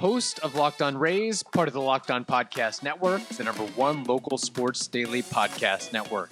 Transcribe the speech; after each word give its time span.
Host 0.00 0.38
of 0.40 0.54
Locked 0.54 0.80
On 0.80 0.96
Rays, 0.96 1.42
part 1.42 1.68
of 1.68 1.74
the 1.74 1.80
Locked 1.80 2.10
On 2.10 2.24
Podcast 2.24 2.82
Network, 2.82 3.22
the 3.28 3.44
number 3.44 3.64
one 3.76 4.04
local 4.04 4.38
sports 4.38 4.86
daily 4.86 5.22
podcast 5.22 5.92
network. 5.92 6.30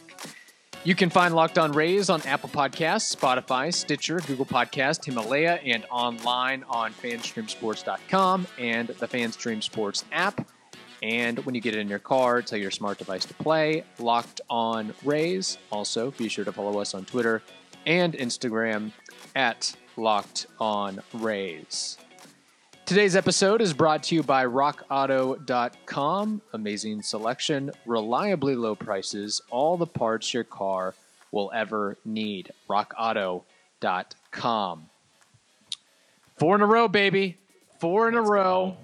You 0.84 0.94
can 0.94 1.10
find 1.10 1.34
Locked 1.34 1.58
On 1.58 1.72
Rays 1.72 2.08
on 2.08 2.22
Apple 2.22 2.48
Podcasts, 2.48 3.14
Spotify, 3.14 3.72
Stitcher, 3.74 4.20
Google 4.20 4.46
Podcast, 4.46 5.04
Himalaya, 5.04 5.60
and 5.66 5.84
online 5.91 6.64
on 6.70 6.94
fanstreamsports.com 6.94 8.46
and 8.58 8.88
the 8.88 9.06
Fanstream 9.06 9.62
Sports 9.62 10.06
app. 10.12 10.48
And 11.02 11.38
when 11.44 11.55
you 11.55 11.60
get 11.60 11.74
it 11.74 11.80
in 11.80 11.88
your 11.88 11.98
car, 11.98 12.41
tell 12.41 12.58
your 12.58 12.70
smart 12.70 12.96
device 12.96 13.27
to 13.27 13.34
play 13.34 13.84
Locked 13.98 14.41
On 14.48 14.94
Rays. 15.05 15.58
Also, 15.70 16.12
be 16.12 16.30
sure 16.30 16.46
to 16.46 16.52
follow 16.52 16.80
us 16.80 16.94
on 16.94 17.05
Twitter 17.05 17.42
and 17.84 18.14
Instagram 18.14 18.92
at 19.36 19.77
Locked 19.98 20.46
On 20.58 21.02
Rays. 21.12 21.98
Today's 22.88 23.15
episode 23.16 23.60
is 23.60 23.74
brought 23.74 24.02
to 24.05 24.15
you 24.15 24.23
by 24.23 24.47
RockAuto.com. 24.47 26.41
Amazing 26.55 27.02
selection, 27.02 27.70
reliably 27.84 28.56
low 28.56 28.75
prices, 28.75 29.42
all 29.50 29.77
the 29.77 29.86
parts 29.86 30.33
your 30.33 30.45
car 30.45 30.95
will 31.30 31.50
ever 31.55 31.98
need. 32.06 32.50
RockAuto.com. 32.67 34.86
Four 36.39 36.55
in 36.55 36.62
a 36.62 36.67
row, 36.67 36.89
baby. 36.89 37.36
Four 37.78 38.08
in 38.08 38.14
a 38.14 38.22
row. 38.22 38.78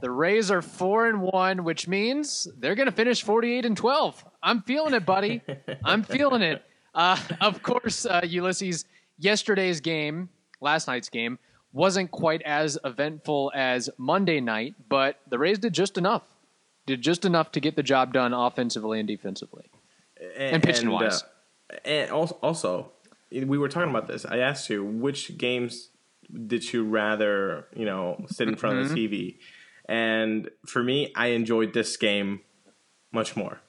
The 0.00 0.12
Rays 0.12 0.52
are 0.52 0.62
four 0.62 1.08
and 1.08 1.20
one, 1.20 1.64
which 1.64 1.88
means 1.88 2.46
they're 2.56 2.76
going 2.76 2.86
to 2.86 2.92
finish 2.92 3.24
48 3.24 3.64
and 3.64 3.76
12. 3.76 4.24
I'm 4.40 4.62
feeling 4.62 4.94
it, 4.94 5.04
buddy. 5.04 5.42
I'm 5.84 6.04
feeling 6.04 6.42
it. 6.42 6.62
Uh, 6.94 7.18
of 7.40 7.60
course, 7.64 8.06
uh, 8.06 8.20
Ulysses, 8.22 8.84
yesterday's 9.18 9.80
game, 9.80 10.28
last 10.60 10.86
night's 10.86 11.08
game, 11.08 11.40
wasn't 11.76 12.10
quite 12.10 12.40
as 12.42 12.78
eventful 12.84 13.52
as 13.54 13.90
Monday 13.98 14.40
night, 14.40 14.74
but 14.88 15.20
the 15.28 15.38
Rays 15.38 15.58
did 15.58 15.74
just 15.74 15.98
enough. 15.98 16.22
Did 16.86 17.02
just 17.02 17.24
enough 17.24 17.52
to 17.52 17.60
get 17.60 17.76
the 17.76 17.82
job 17.82 18.12
done 18.12 18.32
offensively 18.32 18.98
and 18.98 19.06
defensively. 19.06 19.64
And 20.38 20.62
pitching 20.62 20.90
wise. 20.90 21.22
uh, 21.22 21.76
and 21.84 22.10
also, 22.10 22.38
also, 22.42 22.92
we 23.30 23.58
were 23.58 23.68
talking 23.68 23.90
about 23.90 24.06
this. 24.08 24.24
I 24.24 24.38
asked 24.38 24.70
you 24.70 24.84
which 24.84 25.36
games 25.36 25.90
did 26.46 26.72
you 26.72 26.84
rather, 26.84 27.66
you 27.74 27.84
know, 27.84 28.24
sit 28.28 28.48
in 28.48 28.56
front 28.56 28.78
of 28.78 28.86
Mm-hmm. 28.86 28.94
the 28.94 29.08
TV, 29.08 29.38
and 29.88 30.48
for 30.66 30.82
me, 30.82 31.12
I 31.14 31.28
enjoyed 31.28 31.74
this 31.74 31.96
game 31.96 32.40
much 33.12 33.36
more. 33.36 33.60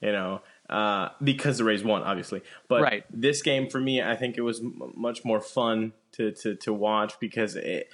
You 0.00 0.12
know, 0.12 0.42
uh, 0.68 1.10
because 1.22 1.58
the 1.58 1.64
Rays 1.64 1.84
won, 1.84 2.02
obviously. 2.02 2.42
But 2.68 2.82
Right. 2.82 3.04
this 3.10 3.42
game 3.42 3.68
for 3.70 3.80
me, 3.80 4.02
I 4.02 4.16
think 4.16 4.36
it 4.36 4.42
was 4.42 4.60
m- 4.60 4.92
much 4.96 5.24
more 5.24 5.40
fun 5.40 5.92
to 6.12 6.32
to, 6.32 6.54
to 6.56 6.72
watch 6.72 7.18
because 7.20 7.56
it, 7.56 7.88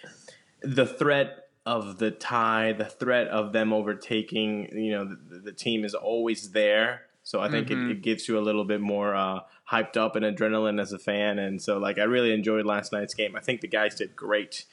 the 0.62 0.87
threat 0.87 1.48
of 1.65 1.98
the 1.98 2.11
tie, 2.11 2.73
the 2.73 2.84
threat 2.87 3.28
of 3.28 3.53
them 3.53 3.73
overtaking, 3.73 4.69
you 4.77 4.91
know, 4.93 5.05
the, 5.05 5.39
the 5.39 5.53
team 5.53 5.84
is 5.84 5.95
always 5.95 6.50
there. 6.53 7.03
So 7.25 7.41
I 7.41 7.48
think 7.48 7.69
Mm-hmm. 7.69 7.91
it, 7.91 7.98
it 7.98 8.03
gets 8.03 8.27
you 8.28 8.37
a 8.37 8.41
little 8.43 8.65
bit 8.65 8.81
more 8.81 9.15
uh, 9.15 9.41
hyped 9.70 9.97
up 9.97 10.16
and 10.16 10.25
adrenaline 10.25 10.81
as 10.81 10.93
a 10.93 10.99
fan. 10.99 11.38
And 11.38 11.62
so, 11.62 11.78
like, 11.78 11.99
I 11.99 12.03
really 12.03 12.32
enjoyed 12.32 12.66
last 12.66 12.93
night's 12.93 13.15
game. 13.15 13.37
I 13.37 13.41
think 13.41 13.61
the 13.61 13.69
guys 13.69 13.94
did 13.94 14.16
great. 14.16 14.65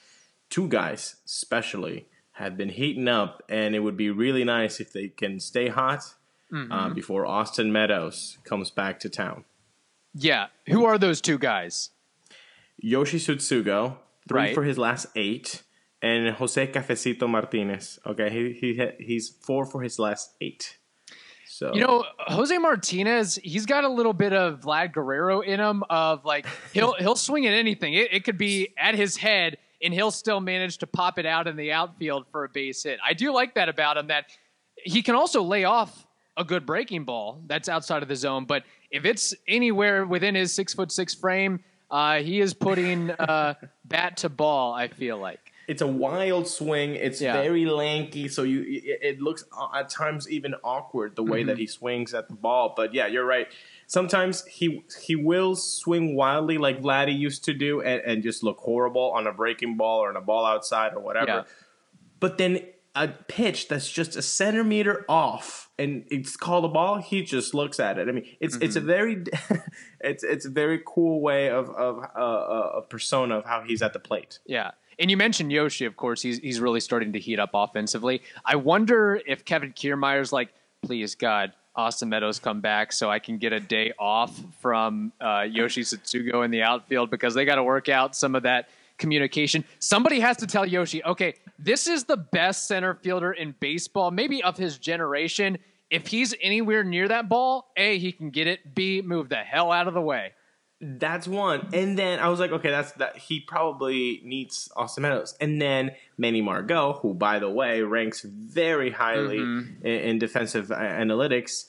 Two 0.50 0.68
guys, 0.68 1.18
especially, 1.28 2.08
have 2.34 2.58
been 2.58 2.70
heating 2.70 3.08
up, 3.08 3.44
and 3.50 3.76
it 3.76 3.80
would 3.82 3.98
be 3.98 4.10
really 4.10 4.44
nice 4.44 4.80
if 4.80 4.92
they 4.92 5.10
can 5.10 5.40
stay 5.40 5.68
hot 5.68 6.16
Mm-hmm. 6.52 6.72
uh, 6.72 6.90
before 6.90 7.26
Austin 7.28 7.72
Meadows 7.72 8.38
comes 8.44 8.72
back 8.72 9.00
to 9.02 9.10
town. 9.10 9.46
Yeah. 10.16 10.48
Who 10.68 10.86
are 10.86 10.98
those 10.98 11.22
two 11.22 11.38
guys? 11.38 11.92
Yoshi 12.78 13.18
Tsutsugo, 13.20 13.98
three 14.28 14.40
Right. 14.42 14.56
for 14.56 14.64
his 14.64 14.78
last 14.78 15.08
eight, 15.16 15.64
and 16.02 16.34
Jose 16.36 16.68
Cafecito 16.68 17.28
Martinez. 17.30 18.00
Okay, 18.06 18.30
he, 18.30 18.54
he 18.54 18.90
he's 19.04 19.30
four 19.30 19.66
for 19.66 19.82
his 19.84 20.00
last 20.00 20.34
eight. 20.42 20.78
So 21.48 21.74
You 21.74 21.82
know, 21.82 22.06
Jose 22.20 22.58
Martinez, 22.58 23.36
he's 23.44 23.66
got 23.66 23.84
a 23.84 23.90
little 23.90 24.14
bit 24.14 24.32
of 24.34 24.62
Vlad 24.62 24.94
Guerrero 24.94 25.42
in 25.42 25.60
him 25.60 25.84
of 25.90 26.24
like 26.26 26.46
he'll 26.74 26.94
he'll 26.94 27.16
swing 27.18 27.46
at 27.48 27.54
anything. 27.54 27.94
It, 27.94 28.14
it 28.14 28.24
could 28.24 28.38
be 28.38 28.70
at 28.78 28.96
his 28.96 29.18
head 29.18 29.58
and 29.82 29.94
he'll 29.94 30.12
still 30.12 30.40
manage 30.40 30.78
to 30.80 30.88
pop 30.88 31.20
it 31.20 31.26
out 31.26 31.48
in 31.48 31.58
the 31.58 31.74
outfield 31.74 32.26
for 32.32 32.44
a 32.46 32.50
base 32.50 32.84
hit. 32.84 33.00
I 33.06 33.14
do 33.14 33.34
like 33.34 33.56
that 33.56 33.68
about 33.68 33.98
him 33.98 34.08
that 34.08 34.26
he 34.78 35.02
can 35.02 35.16
also 35.16 35.42
lay 35.44 35.66
off 35.66 36.06
a 36.38 36.44
good 36.44 36.66
breaking 36.66 37.04
ball 37.06 37.42
that's 37.48 37.68
outside 37.70 38.02
of 38.04 38.08
the 38.10 38.16
zone, 38.16 38.46
but 38.46 38.64
if 38.92 39.06
it's 39.06 39.34
anywhere 39.48 40.06
within 40.06 40.36
his 40.36 40.54
six 40.54 40.74
foot 40.74 40.92
six 40.92 41.14
frame, 41.14 41.60
uh, 41.92 42.20
he 42.20 42.40
is 42.40 42.54
putting 42.54 43.12
uh, 43.20 43.56
bat 43.86 44.18
to 44.18 44.30
ball. 44.30 44.74
I 44.74 44.88
feel 44.88 45.18
like. 45.18 45.40
it's 45.68 45.82
a 45.84 45.88
wild 45.88 46.48
swing. 46.48 46.96
It's 46.96 47.22
Yeah. 47.22 47.34
very 47.42 47.66
lanky, 47.66 48.28
so 48.28 48.42
you 48.44 48.62
it, 48.62 49.00
it 49.02 49.22
looks 49.22 49.44
uh, 49.56 49.78
at 49.80 49.90
times 49.90 50.30
even 50.30 50.56
awkward 50.64 51.16
the 51.16 51.24
way 51.24 51.44
that 51.44 51.54
Mm-hmm. 51.54 51.60
he 51.60 51.68
swings 51.68 52.14
at 52.14 52.28
the 52.28 52.36
ball. 52.36 52.74
But 52.76 52.94
yeah, 52.94 53.06
you're 53.08 53.26
right. 53.26 53.48
Sometimes 53.86 54.46
he 54.46 54.84
he 55.06 55.16
will 55.16 55.56
swing 55.56 56.16
wildly 56.16 56.58
like 56.58 56.82
Vladdy 56.82 57.18
used 57.18 57.44
to 57.46 57.54
do, 57.54 57.82
and, 57.82 58.02
and 58.02 58.24
just 58.24 58.44
look 58.44 58.58
horrible 58.60 59.12
on 59.12 59.28
a 59.28 59.34
breaking 59.34 59.78
ball 59.78 60.00
or 60.04 60.10
on 60.10 60.16
a 60.16 60.22
ball 60.22 60.46
outside 60.46 60.94
or 60.96 61.02
whatever. 61.02 61.28
Yeah. 61.28 61.44
But 62.20 62.38
then 62.38 62.66
a 62.96 63.08
pitch 63.08 63.68
that's 63.68 63.90
just 63.90 64.16
a 64.16 64.22
centimeter 64.22 65.06
off 65.08 65.70
and 65.78 66.06
it's 66.12 66.36
called 66.36 66.66
a 66.66 66.68
ball, 66.68 66.98
he 66.98 67.24
just 67.24 67.54
looks 67.54 67.80
at 67.80 67.98
it. 67.98 68.10
I 68.10 68.12
mean, 68.12 68.26
it's 68.40 68.56
it's 68.58 68.76
Mm-hmm. 68.76 68.90
a 68.90 68.94
very 68.94 69.24
it's 70.02 70.24
it's 70.24 70.46
a 70.46 70.50
very 70.50 70.82
cool 70.86 71.22
way 71.22 71.50
of 71.50 71.70
of 71.70 72.04
uh, 72.16 72.20
uh, 72.20 72.82
persona 72.82 73.38
of 73.38 73.46
how 73.46 73.62
he's 73.66 73.82
at 73.82 73.94
the 73.94 74.00
plate. 74.00 74.40
Yeah. 74.46 74.72
And 74.98 75.10
you 75.10 75.16
mentioned 75.16 75.52
Yoshi, 75.52 75.86
of 75.86 75.96
course. 75.96 76.22
He's 76.22 76.40
he's 76.40 76.60
really 76.60 76.82
starting 76.82 77.14
to 77.14 77.20
heat 77.20 77.40
up 77.40 77.52
offensively. 77.54 78.22
I 78.44 78.56
wonder 78.58 79.22
if 79.26 79.46
Kevin 79.46 79.72
Kiermaier's 79.72 80.34
like, 80.34 80.50
please 80.82 81.16
God, 81.16 81.54
Austin 81.76 82.10
Meadows 82.10 82.40
come 82.40 82.60
back 82.60 82.92
so 82.92 83.10
I 83.10 83.20
can 83.20 83.38
get 83.38 83.54
a 83.54 83.62
day 83.62 83.94
off 83.98 84.38
from 84.60 85.14
uh, 85.22 85.46
Yoshi 85.50 85.84
Tsutsugo 85.84 86.44
in 86.44 86.52
the 86.52 86.64
outfield 86.64 87.10
because 87.10 87.34
they 87.34 87.46
got 87.46 87.56
to 87.56 87.64
work 87.64 87.88
out 87.88 88.14
some 88.16 88.36
of 88.36 88.44
that 88.44 88.68
communication. 89.00 89.66
Somebody 89.80 90.20
has 90.20 90.38
to 90.38 90.48
tell 90.48 90.66
Yoshi, 90.66 91.04
okay, 91.04 91.34
this 91.58 91.88
is 91.88 92.04
the 92.04 92.18
best 92.18 92.68
center 92.68 92.94
fielder 92.96 93.32
in 93.32 93.56
baseball, 93.60 94.12
maybe 94.12 94.44
of 94.44 94.58
his 94.58 94.78
generation. 94.78 95.58
If 95.90 96.06
he's 96.08 96.36
anywhere 96.42 96.84
near 96.84 97.08
that 97.08 97.28
ball, 97.30 97.72
A, 97.76 97.98
he 97.98 98.12
can 98.12 98.30
get 98.30 98.46
it. 98.46 98.76
B, 98.76 99.02
move 99.02 99.30
the 99.30 99.38
hell 99.38 99.72
out 99.72 99.88
of 99.88 99.94
the 99.96 100.02
way. 100.02 100.34
That's 100.82 101.28
one. 101.28 101.70
And 101.74 101.98
then 102.00 102.20
I 102.20 102.30
was 102.30 102.40
like, 102.40 102.52
okay, 102.52 102.70
that's 102.70 102.94
that. 102.94 103.18
He 103.18 103.42
probably 103.42 104.22
needs 104.24 104.72
Austin 104.78 105.02
Meadows. 105.02 105.36
And 105.42 105.62
then 105.62 105.92
Manny 106.18 106.42
Margot, 106.42 106.94
who 107.02 107.14
by 107.14 107.40
the 107.40 107.50
way 107.50 107.82
ranks 107.82 108.22
very 108.22 108.92
highly 108.92 109.40
Mm-hmm. 109.40 109.86
in, 109.86 109.94
in 110.02 110.20
defensive 110.20 110.68
analytics, 110.68 111.66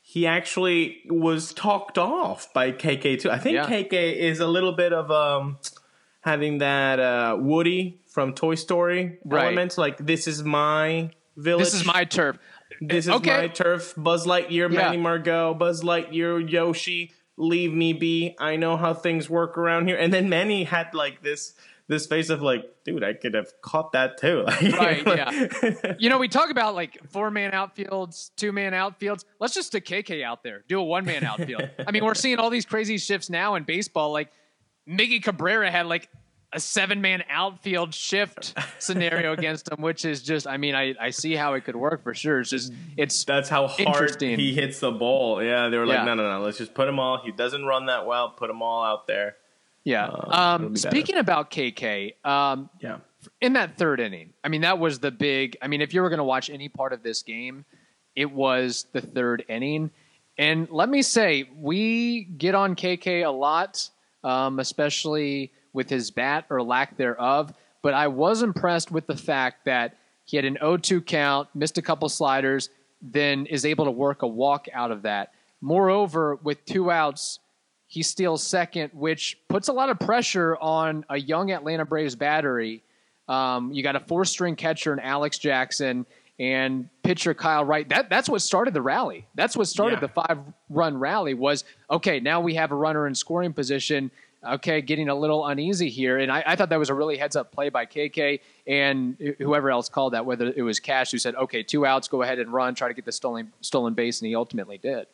he 0.00 0.26
actually 0.26 1.02
was 1.10 1.52
talked 1.52 1.98
off 1.98 2.50
by 2.54 2.72
KK 2.72 3.20
too. 3.20 3.30
I 3.30 3.36
think 3.38 3.56
Yeah. 3.56 3.66
KK 3.66 4.14
is 4.16 4.40
a 4.40 4.46
little 4.46 4.72
bit 4.72 4.94
of 4.94 5.10
um 5.10 5.58
having 6.28 6.58
that 6.58 7.00
uh, 7.00 7.36
Woody 7.40 8.00
from 8.06 8.34
Toy 8.34 8.54
Story 8.54 9.18
Right. 9.24 9.46
element. 9.46 9.78
Like 9.78 9.96
this 9.98 10.26
is 10.26 10.44
my 10.44 11.10
village. 11.36 11.64
This 11.64 11.74
is 11.74 11.86
my 11.86 12.04
turf. 12.04 12.36
This 12.80 13.06
is 13.06 13.10
Okay. 13.10 13.36
my 13.42 13.48
turf. 13.48 13.94
Buzz 13.96 14.26
Lightyear, 14.26 14.70
Yeah. 14.70 14.82
Manny 14.82 14.98
Margot, 14.98 15.54
Buzz 15.54 15.82
Lightyear, 15.82 16.48
Yoshi. 16.50 17.12
Leave 17.36 17.72
me 17.72 17.92
be. 17.92 18.36
I 18.38 18.56
know 18.56 18.76
how 18.76 18.92
things 18.94 19.30
work 19.30 19.56
around 19.56 19.88
here. 19.88 19.96
And 19.96 20.12
then 20.12 20.28
Manny 20.28 20.64
had 20.64 20.92
like 20.94 21.22
this 21.22 21.54
this 21.90 22.06
face 22.06 22.28
of 22.28 22.42
like, 22.42 22.64
dude, 22.84 23.02
I 23.02 23.14
could 23.14 23.32
have 23.32 23.48
caught 23.62 23.92
that 23.92 24.18
too. 24.18 24.44
Right, 24.78 25.02
yeah. 25.06 25.94
You 25.98 26.10
know, 26.10 26.18
we 26.18 26.28
talk 26.28 26.50
about 26.50 26.74
like 26.74 26.98
four 27.08 27.30
man 27.30 27.52
outfields, 27.52 28.30
two 28.36 28.52
man 28.52 28.72
outfields. 28.74 29.24
Let's 29.40 29.54
just 29.54 29.68
stick 29.68 29.86
KK 29.86 30.22
out 30.22 30.42
there, 30.42 30.64
do 30.68 30.78
a 30.80 30.84
one 30.84 31.06
man 31.06 31.24
outfield. 31.24 31.70
I 31.86 31.90
mean, 31.90 32.04
we're 32.04 32.14
seeing 32.14 32.38
all 32.38 32.50
these 32.50 32.66
crazy 32.66 32.98
shifts 32.98 33.30
now 33.30 33.54
in 33.54 33.62
baseball. 33.64 34.12
Like 34.12 34.28
Miggy 34.88 35.22
Cabrera 35.22 35.70
had 35.70 35.86
like 35.86 36.08
a 36.52 36.58
seven 36.60 37.02
man 37.02 37.22
outfield 37.28 37.92
shift 37.94 38.54
scenario 38.78 39.32
against 39.32 39.70
him, 39.70 39.82
which 39.82 40.04
is 40.06 40.22
just, 40.22 40.46
I 40.46 40.56
mean, 40.56 40.74
I, 40.74 40.94
I 40.98 41.10
see 41.10 41.34
how 41.34 41.52
it 41.54 41.64
could 41.64 41.76
work 41.76 42.02
for 42.02 42.14
sure. 42.14 42.40
It's 42.40 42.48
just, 42.50 42.72
it's, 42.96 43.22
That's 43.24 43.50
how 43.50 43.66
hard 43.66 44.20
he 44.22 44.54
hits 44.54 44.80
the 44.80 44.90
ball. 44.90 45.42
Yeah, 45.42 45.68
they 45.68 45.76
were 45.76 45.84
like, 45.86 45.98
Yeah. 45.98 46.04
no, 46.04 46.14
no, 46.14 46.38
no. 46.38 46.40
Let's 46.44 46.56
just 46.58 46.72
put 46.72 46.88
him 46.88 46.98
all. 46.98 47.20
He 47.22 47.32
doesn't 47.32 47.64
run 47.66 47.86
that 47.86 48.06
well. 48.06 48.30
Put 48.30 48.48
him 48.48 48.62
all 48.62 48.82
out 48.82 49.06
there. 49.06 49.36
yeah. 49.84 50.06
It'll 50.08 50.32
um, 50.32 50.62
be 50.62 50.68
better. 50.80 50.90
speaking 50.90 51.16
about 51.18 51.50
KK, 51.50 52.14
um, 52.24 52.70
Yeah. 52.80 52.98
in 53.42 53.52
that 53.52 53.76
third 53.76 54.00
inning. 54.00 54.32
I 54.42 54.48
mean, 54.48 54.62
that 54.62 54.78
was 54.78 55.00
the 55.00 55.10
big. 55.10 55.58
I 55.60 55.66
mean, 55.68 55.82
if 55.82 55.92
you 55.92 56.00
were 56.00 56.08
going 56.08 56.16
to 56.18 56.24
watch 56.24 56.48
any 56.48 56.70
part 56.70 56.94
of 56.94 57.02
this 57.02 57.22
game, 57.22 57.66
it 58.16 58.32
was 58.32 58.86
the 58.92 59.02
third 59.02 59.44
inning. 59.50 59.90
And 60.38 60.66
let 60.70 60.88
me 60.88 61.02
say, 61.02 61.50
we 61.54 62.24
get 62.24 62.54
on 62.54 62.74
KK 62.74 63.26
a 63.26 63.30
lot, 63.30 63.90
um, 64.24 64.58
especially 64.58 65.52
with 65.72 65.88
his 65.88 66.10
bat 66.10 66.46
or 66.50 66.62
lack 66.62 66.96
thereof. 66.96 67.52
But 67.82 67.94
I 67.94 68.08
was 68.08 68.42
impressed 68.42 68.90
with 68.90 69.06
the 69.06 69.16
fact 69.16 69.64
that 69.66 69.96
he 70.24 70.36
had 70.36 70.44
an 70.44 70.58
0-2 70.60 71.06
count, 71.06 71.48
missed 71.54 71.78
a 71.78 71.82
couple 71.82 72.08
sliders, 72.08 72.70
then 73.00 73.46
is 73.46 73.64
able 73.64 73.84
to 73.84 73.90
work 73.90 74.22
a 74.22 74.26
walk 74.26 74.66
out 74.72 74.90
of 74.90 75.02
that. 75.02 75.32
Moreover, 75.60 76.36
with 76.42 76.64
two 76.64 76.90
outs, 76.90 77.38
he 77.86 78.02
steals 78.02 78.42
second, 78.42 78.90
which 78.92 79.38
puts 79.48 79.68
a 79.68 79.72
lot 79.72 79.88
of 79.88 79.98
pressure 79.98 80.56
on 80.58 81.04
a 81.08 81.18
young 81.18 81.50
Atlanta 81.50 81.86
Braves 81.86 82.16
battery. 82.16 82.82
Um, 83.28 83.72
you 83.72 83.82
got 83.82 83.96
a 83.96 84.00
four 84.00 84.24
string 84.24 84.56
catcher 84.56 84.92
in 84.92 85.00
Alex 85.00 85.38
Jackson 85.38 86.04
and 86.38 86.88
pitcher 87.02 87.34
Kyle 87.34 87.64
Wright. 87.64 87.88
That 87.88 88.08
that's 88.10 88.28
what 88.28 88.42
started 88.42 88.74
the 88.74 88.82
rally. 88.82 89.26
That's 89.34 89.56
what 89.56 89.66
started 89.66 89.96
Yeah. 89.96 90.00
the 90.00 90.08
five 90.08 90.38
run 90.68 90.98
rally 90.98 91.34
was 91.34 91.64
okay, 91.90 92.20
now 92.20 92.40
we 92.40 92.54
have 92.54 92.70
a 92.70 92.76
runner 92.76 93.06
in 93.06 93.14
scoring 93.14 93.52
position. 93.52 94.10
Okay, 94.46 94.80
getting 94.80 95.08
a 95.08 95.16
little 95.16 95.44
uneasy 95.44 95.90
here. 95.90 96.16
And 96.16 96.30
I, 96.30 96.44
I 96.46 96.54
thought 96.54 96.68
that 96.68 96.78
was 96.78 96.90
a 96.90 96.94
really 96.94 97.16
heads 97.16 97.34
up 97.34 97.50
play 97.50 97.70
by 97.70 97.86
KK 97.86 98.38
and 98.68 99.16
whoever 99.38 99.68
else 99.68 99.88
called 99.88 100.12
that, 100.12 100.26
whether 100.26 100.52
it 100.56 100.62
was 100.62 100.78
Cash 100.78 101.10
who 101.10 101.18
said, 101.18 101.34
Okay, 101.34 101.64
two 101.64 101.84
outs, 101.84 102.06
go 102.06 102.22
ahead 102.22 102.38
and 102.38 102.52
run, 102.52 102.76
try 102.76 102.86
to 102.86 102.94
get 102.94 103.04
the 103.04 103.10
stolen 103.10 103.52
stolen 103.60 103.94
base, 103.94 104.20
and 104.20 104.28
he 104.28 104.36
ultimately 104.36 104.78
did. 104.78 105.06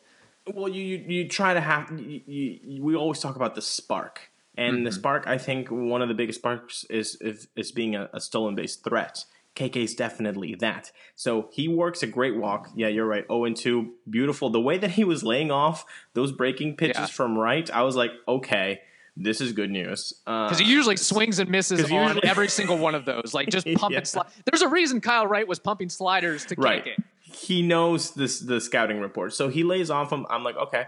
Well, 0.53 0.69
you 0.69 0.83
you, 0.83 0.97
you 1.07 1.27
try 1.27 1.55
to 1.55 1.61
have. 1.61 1.99
You, 1.99 2.21
you, 2.27 2.83
we 2.83 2.95
always 2.95 3.19
talk 3.19 3.35
about 3.35 3.55
the 3.55 3.63
spark, 3.63 4.29
and 4.55 4.85
the 4.85 4.91
mm-hmm. 4.91 4.99
spark. 4.99 5.27
I 5.27 5.39
think 5.39 5.69
one 5.69 6.03
of 6.03 6.07
the 6.07 6.13
biggest 6.13 6.39
sparks 6.39 6.85
is 6.89 7.15
is, 7.15 7.47
is 7.55 7.71
being 7.71 7.95
a, 7.95 8.09
a 8.13 8.21
stolen 8.21 8.53
base 8.53 8.75
threat. 8.75 9.25
KK 9.55 9.77
is 9.77 9.95
definitely 9.95 10.55
that. 10.55 10.91
So 11.15 11.49
he 11.53 11.67
works 11.67 12.03
a 12.03 12.07
great 12.07 12.35
walk. 12.35 12.69
Yeah, 12.75 12.87
you're 12.89 13.05
right. 13.05 13.25
0 13.27 13.45
and 13.45 13.55
2, 13.55 13.89
beautiful. 14.09 14.49
The 14.49 14.59
way 14.61 14.77
that 14.77 14.91
he 14.91 15.03
was 15.03 15.23
laying 15.23 15.49
off 15.51 15.85
those 16.13 16.31
breaking 16.31 16.75
pitches 16.75 16.97
Yeah. 16.99 17.05
from 17.07 17.37
right, 17.37 17.69
I 17.71 17.83
was 17.83 17.95
like, 17.95 18.11
okay, 18.27 18.81
this 19.17 19.39
is 19.39 19.53
good 19.53 19.71
news. 19.71 20.13
Uh, 20.27 20.47
Because 20.47 20.59
he 20.59 20.65
usually 20.69 20.97
swings 20.97 21.39
and 21.39 21.49
misses 21.49 21.89
on 21.89 22.07
usually- 22.07 22.23
every 22.27 22.49
single 22.49 22.77
one 22.77 22.95
of 22.95 23.05
those, 23.11 23.33
like 23.33 23.47
just 23.49 23.65
pumping 23.75 24.01
Yeah. 24.13 24.23
There's 24.45 24.61
a 24.61 24.67
reason 24.67 24.99
Kyle 24.99 25.25
Wright 25.25 25.47
was 25.47 25.59
pumping 25.59 25.87
sliders 25.89 26.45
to 26.47 26.55
right. 26.57 26.85
He 27.23 27.61
knows 27.61 28.11
this 28.13 28.39
the 28.39 28.59
scouting 28.61 28.99
report, 28.99 29.33
so 29.33 29.47
he 29.49 29.63
lays 29.63 29.89
off 29.89 30.11
him. 30.11 30.25
I'm 30.29 30.43
like, 30.43 30.55
okay, 30.57 30.85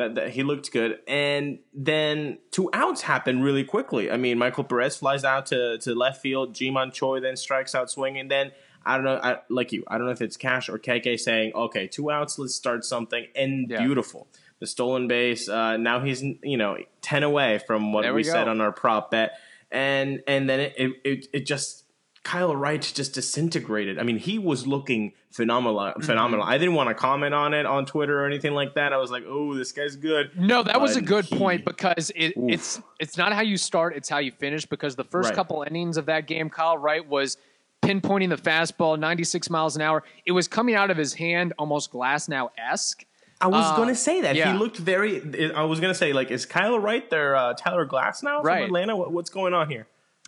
that, 0.00 0.14
that 0.14 0.30
he 0.30 0.42
looked 0.42 0.72
good, 0.72 0.98
and 1.06 1.58
then 1.74 2.38
two 2.50 2.70
outs 2.72 3.02
happen 3.02 3.42
really 3.42 3.64
quickly. 3.64 4.10
I 4.10 4.16
mean, 4.16 4.38
Michael 4.38 4.64
Perez 4.64 4.96
flies 4.96 5.24
out 5.24 5.46
to, 5.46 5.78
to 5.78 5.94
left 5.94 6.20
field. 6.22 6.54
Ji-Man 6.54 6.90
Choi 6.90 7.20
then 7.20 7.36
strikes 7.36 7.74
out 7.74 7.90
swinging. 7.90 8.28
Then 8.28 8.52
I 8.84 8.96
don't 8.96 9.04
know, 9.04 9.20
I, 9.22 9.38
like 9.50 9.72
you, 9.72 9.84
I 9.88 9.98
don't 9.98 10.06
know 10.06 10.12
if 10.12 10.22
it's 10.22 10.38
Cash 10.38 10.68
or 10.70 10.78
KK 10.78 11.20
saying, 11.20 11.52
okay, 11.54 11.86
two 11.86 12.10
outs, 12.10 12.38
let's 12.38 12.54
start 12.54 12.84
something, 12.84 13.26
and 13.36 13.68
Yeah. 13.70 13.84
beautiful. 13.84 14.26
The 14.58 14.66
stolen 14.66 15.06
base. 15.06 15.48
Uh, 15.48 15.76
now 15.76 16.00
he's 16.00 16.22
you 16.22 16.56
know 16.56 16.76
ten 17.02 17.22
away 17.22 17.60
from 17.66 17.92
what 17.92 18.02
There 18.02 18.12
we, 18.12 18.18
we 18.18 18.24
said 18.24 18.48
on 18.48 18.60
our 18.60 18.72
prop 18.72 19.10
bet, 19.10 19.32
and 19.70 20.22
and 20.26 20.48
then 20.48 20.60
it 20.60 20.74
it, 20.76 20.90
it, 21.04 21.26
it 21.32 21.46
just 21.46 21.79
Kyle 22.22 22.54
Wright 22.54 22.82
just 22.82 23.14
disintegrated. 23.14 23.98
I 23.98 24.02
mean, 24.02 24.18
he 24.18 24.38
was 24.38 24.66
looking 24.66 25.12
phenomenal. 25.30 25.78
Mm-hmm. 25.80 26.02
Phenomenal. 26.02 26.44
I 26.44 26.58
didn't 26.58 26.74
want 26.74 26.88
to 26.90 26.94
comment 26.94 27.32
on 27.34 27.54
it 27.54 27.64
on 27.64 27.86
Twitter 27.86 28.22
or 28.22 28.26
anything 28.26 28.52
like 28.52 28.74
that. 28.74 28.92
I 28.92 28.98
was 28.98 29.10
like, 29.10 29.24
"Oh, 29.26 29.54
this 29.54 29.72
guy's 29.72 29.96
good." 29.96 30.30
No, 30.38 30.62
that 30.62 30.80
was 30.80 30.96
a 30.96 31.00
good 31.00 31.24
he- 31.24 31.38
point 31.38 31.64
because 31.64 32.10
it, 32.14 32.34
it's 32.36 32.80
it's 32.98 33.16
not 33.16 33.32
how 33.32 33.40
you 33.40 33.56
start, 33.56 33.96
it's 33.96 34.08
how 34.08 34.18
you 34.18 34.32
finish. 34.32 34.66
Because 34.66 34.96
the 34.96 35.04
first 35.04 35.30
Right. 35.30 35.34
couple 35.36 35.62
innings 35.66 35.96
of 35.96 36.06
that 36.06 36.26
game, 36.26 36.50
Kyle 36.50 36.76
Wright 36.76 37.06
was 37.08 37.38
pinpointing 37.82 38.28
the 38.28 38.36
fastball, 38.36 38.98
96 38.98 39.48
miles 39.48 39.74
an 39.76 39.80
hour. 39.80 40.02
It 40.26 40.32
was 40.32 40.46
coming 40.46 40.74
out 40.74 40.90
of 40.90 40.98
his 40.98 41.14
hand, 41.14 41.54
almost 41.58 41.90
Glasnow 41.90 42.50
esque. 42.58 43.06
I 43.40 43.46
was 43.46 43.64
Uh, 43.64 43.76
going 43.76 43.88
to 43.88 43.94
say 43.94 44.20
that 44.20 44.36
yeah. 44.36 44.52
he 44.52 44.58
looked 44.58 44.76
very. 44.76 45.22
I 45.54 45.62
was 45.64 45.80
going 45.80 45.90
to 45.90 45.98
say 45.98 46.12
like, 46.12 46.30
is 46.30 46.44
Kyle 46.44 46.78
Wright 46.78 47.08
their 47.08 47.34
uh, 47.34 47.54
Tyler 47.54 47.86
Glasnow 47.86 48.42
from 48.42 48.46
Right. 48.46 48.64
Atlanta? 48.64 48.94
What, 48.94 49.10
what's 49.12 49.30
going 49.30 49.54
on 49.54 49.70
here? 49.70 49.86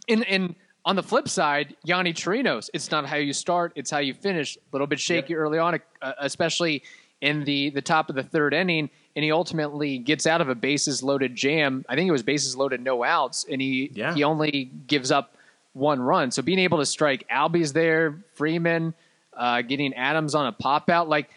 And 0.09 0.25
and 0.27 0.55
on 0.85 0.97
the 0.97 1.03
flip 1.03 1.29
side, 1.29 1.77
Yonny 1.87 2.13
Chirinos, 2.13 2.69
it's 2.75 2.91
not 2.91 3.07
how 3.07 3.17
you 3.17 3.33
start, 3.33 3.73
it's 3.77 3.91
how 3.91 3.99
you 3.99 4.15
finish. 4.15 4.57
A 4.57 4.61
little 4.73 4.87
bit 4.87 4.99
shaky 5.01 5.35
early 5.37 5.59
on, 5.59 5.81
uh, 6.01 6.13
especially 6.21 6.83
in 7.21 7.45
the 7.45 7.71
the 7.71 7.83
top 7.83 8.09
of 8.11 8.17
the 8.17 8.23
third 8.25 8.53
inning, 8.53 8.91
and 9.15 9.23
he 9.25 9.31
ultimately 9.31 9.99
gets 9.99 10.27
out 10.27 10.41
of 10.41 10.49
a 10.49 10.55
bases 10.55 11.03
loaded 11.03 11.37
jam. 11.37 11.85
I 11.89 11.95
think 11.95 12.09
it 12.09 12.13
was 12.13 12.23
bases 12.25 12.57
loaded, 12.57 12.81
no 12.83 13.05
outs, 13.05 13.47
and 13.49 13.61
he 13.61 13.91
Yeah. 13.95 14.13
he 14.15 14.25
only 14.25 14.71
gives 14.87 15.11
up 15.13 15.37
one 15.75 16.01
run. 16.03 16.31
So 16.33 16.43
being 16.43 16.59
able 16.59 16.79
to 16.79 16.87
strike 16.87 17.27
Albies 17.31 17.73
there, 17.73 18.19
Freeman, 18.35 18.93
uh, 19.37 19.63
getting 19.63 19.95
Adams 19.95 20.35
on 20.35 20.47
a 20.47 20.53
pop 20.53 20.91
out, 20.91 21.09
like. 21.09 21.31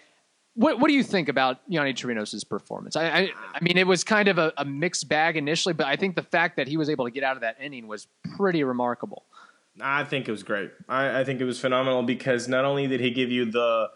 What, 0.55 0.79
what 0.79 0.87
do 0.87 0.93
you 0.93 1.03
think 1.03 1.27
about 1.27 1.59
Yonny 1.69 1.93
Chirinos' 1.93 2.47
performance? 2.47 2.95
I, 2.95 3.05
I 3.05 3.29
I 3.53 3.59
mean, 3.61 3.77
it 3.77 3.85
was 3.85 4.03
kind 4.03 4.29
of 4.29 4.37
a, 4.37 4.53
a 4.57 4.63
mixed 4.65 5.09
bag 5.09 5.35
initially, 5.35 5.73
but 5.73 5.85
I 5.85 5.97
think 5.97 6.15
the 6.15 6.23
fact 6.23 6.55
that 6.55 6.67
he 6.67 6.77
was 6.77 6.89
able 6.89 7.05
to 7.05 7.11
get 7.11 7.23
out 7.23 7.35
of 7.35 7.41
that 7.41 7.57
inning 7.61 7.87
was 7.87 8.07
pretty 8.37 8.63
remarkable. 8.63 9.25
I 9.81 10.05
think 10.05 10.27
it 10.29 10.31
was 10.31 10.43
great. 10.43 10.71
I, 10.87 11.19
I 11.19 11.23
think 11.25 11.41
it 11.41 11.45
was 11.45 11.59
phenomenal 11.59 12.03
because 12.03 12.47
not 12.47 12.63
only 12.63 12.87
did 12.87 13.01
he 13.01 13.11
give 13.11 13.31
you 13.31 13.45
the 13.45 13.89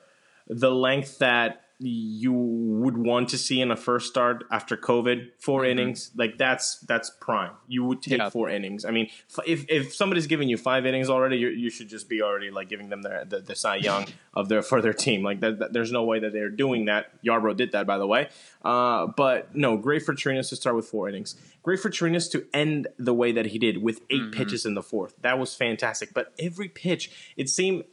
the 0.48 0.72
length 0.72 1.20
that 1.20 1.62
you 1.82 2.34
would 2.34 2.98
want 2.98 3.30
to 3.30 3.38
see 3.38 3.62
in 3.62 3.72
a 3.72 3.76
first 3.78 4.08
start 4.10 4.44
after 4.52 4.76
COVID, 4.76 5.30
4 5.40 5.64
innings, 5.66 6.12
like 6.18 6.38
that's 6.38 6.80
that's 6.82 7.10
prime. 7.22 7.52
You 7.70 7.86
would 7.86 8.02
take 8.02 8.18
Yeah. 8.18 8.30
four 8.30 8.50
innings. 8.50 8.84
I 8.84 8.92
mean, 8.92 9.10
if 9.48 9.66
if 9.70 9.96
somebody's 9.96 10.28
giving 10.28 10.50
you 10.50 10.58
five 10.58 10.86
innings 10.86 11.10
already, 11.10 11.38
you 11.38 11.48
you 11.48 11.70
should 11.70 11.88
just 11.88 12.10
be 12.10 12.22
already 12.22 12.52
like 12.52 12.68
giving 12.68 12.90
them 12.90 13.02
their 13.02 13.24
the, 13.24 13.40
the 13.40 13.56
Cy 13.56 13.78
Young 13.78 14.08
of 14.34 14.50
their 14.50 14.62
for 14.62 14.82
their 14.82 14.92
team. 14.94 15.24
Like 15.24 15.40
that, 15.40 15.60
that- 15.60 15.74
there's 15.74 15.92
no 15.92 16.04
way 16.04 16.20
that 16.20 16.34
they're 16.34 16.50
doing 16.50 16.86
that. 16.86 17.24
Yarbrough 17.24 17.56
did 17.56 17.72
that, 17.72 17.88
by 17.88 17.98
the 17.98 18.08
way. 18.08 18.28
Uh, 18.62 19.08
but 19.16 19.56
no, 19.56 19.78
great 19.78 20.04
for 20.04 20.14
Chirinos 20.14 20.50
to 20.50 20.58
start 20.58 20.76
with 20.76 20.86
four 20.86 21.08
innings. 21.08 21.36
Great 21.64 21.80
for 21.80 21.90
Chirinos 21.90 22.30
to 22.32 22.46
end 22.54 22.88
the 22.98 23.14
way 23.14 23.32
that 23.32 23.48
he 23.48 23.60
did 23.60 23.82
with 23.82 24.02
8 24.10 24.32
pitches 24.32 24.66
in 24.66 24.74
the 24.74 24.82
fourth. 24.82 25.14
That 25.22 25.38
was 25.40 25.56
fantastic. 25.56 26.14
But 26.14 26.34
every 26.40 26.68
pitch, 26.70 27.34
it 27.38 27.50
seemed 27.50 27.84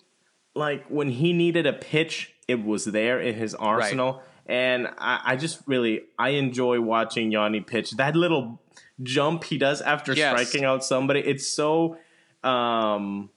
like 0.55 0.87
when 0.89 1.11
he 1.11 1.33
needed 1.33 1.67
a 1.67 1.73
pitch, 1.73 2.33
it 2.49 2.65
was 2.65 2.85
there 2.87 3.21
in 3.21 3.35
his 3.35 3.55
arsenal. 3.55 4.23
And 4.47 4.87
I, 4.99 5.21
I 5.25 5.37
just 5.37 5.61
really 5.67 6.03
I 6.19 6.31
enjoy 6.31 6.81
watching 6.81 7.33
Yonny 7.33 7.67
pitch. 7.67 7.93
That 7.93 8.15
little 8.15 8.61
jump 9.03 9.45
he 9.45 9.59
does 9.59 9.81
after 9.83 10.13
Yes. 10.15 10.31
striking 10.31 10.65
out 10.65 10.85
somebody, 10.85 11.21
it's 11.21 11.47
so 11.49 11.97
um 12.45 13.31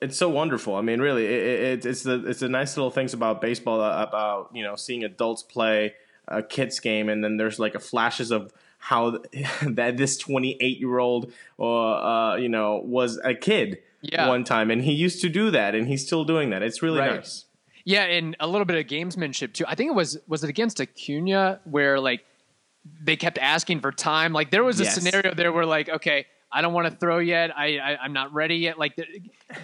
it's 0.00 0.16
so 0.18 0.28
wonderful. 0.28 0.74
I 0.74 0.82
mean, 0.82 1.00
really, 1.00 1.24
it, 1.24 1.60
it, 1.60 1.86
it's 1.86 2.02
the 2.02 2.26
it's 2.26 2.40
the 2.40 2.48
nice 2.48 2.76
little 2.76 2.90
things 2.90 3.14
about 3.14 3.40
baseball 3.40 3.80
uh, 3.80 4.02
about 4.02 4.50
you 4.54 4.62
know 4.62 4.76
seeing 4.76 5.04
adults 5.04 5.42
play 5.42 5.94
a 6.28 6.42
kids 6.42 6.80
game, 6.80 7.08
and 7.08 7.22
then 7.22 7.36
there's 7.36 7.58
like 7.58 7.74
a 7.74 7.78
flashes 7.80 8.30
of 8.30 8.52
how 8.78 9.18
that 9.62 9.96
this 9.96 10.18
28 10.18 10.78
year 10.78 10.98
old 10.98 11.32
or 11.58 11.94
uh, 11.96 12.36
you 12.36 12.48
know 12.48 12.80
was 12.84 13.18
a 13.24 13.34
kid 13.34 13.78
Yeah. 14.02 14.28
one 14.28 14.44
time, 14.44 14.70
and 14.70 14.82
he 14.82 14.92
used 14.92 15.20
to 15.22 15.28
do 15.28 15.50
that, 15.52 15.74
and 15.74 15.88
he's 15.88 16.04
still 16.06 16.24
doing 16.24 16.50
that. 16.50 16.62
It's 16.62 16.82
really 16.82 17.00
Right. 17.00 17.16
nice. 17.16 17.44
Yeah, 17.84 18.04
and 18.04 18.36
a 18.40 18.46
little 18.46 18.64
bit 18.64 18.76
of 18.78 18.86
gamesmanship 18.86 19.52
too. 19.52 19.64
I 19.68 19.74
think 19.74 19.90
it 19.90 19.94
was 19.94 20.18
was 20.26 20.42
it 20.44 20.50
against 20.50 20.80
Acuna 20.80 21.60
where 21.64 22.00
like 22.00 22.24
they 23.02 23.16
kept 23.16 23.38
asking 23.38 23.80
for 23.80 23.92
time. 23.92 24.32
Like 24.32 24.50
there 24.50 24.64
was 24.64 24.80
a 24.80 24.84
Yes. 24.84 24.94
scenario 24.94 25.34
there 25.34 25.52
where 25.52 25.66
like 25.66 25.88
okay, 25.88 26.26
I 26.50 26.62
don't 26.62 26.72
want 26.72 26.88
to 26.90 26.96
throw 26.96 27.18
yet. 27.18 27.56
I, 27.56 27.78
I 27.78 27.96
I'm 28.02 28.12
not 28.12 28.32
ready 28.32 28.56
yet. 28.56 28.78
Like 28.78 28.96
th- 28.96 29.08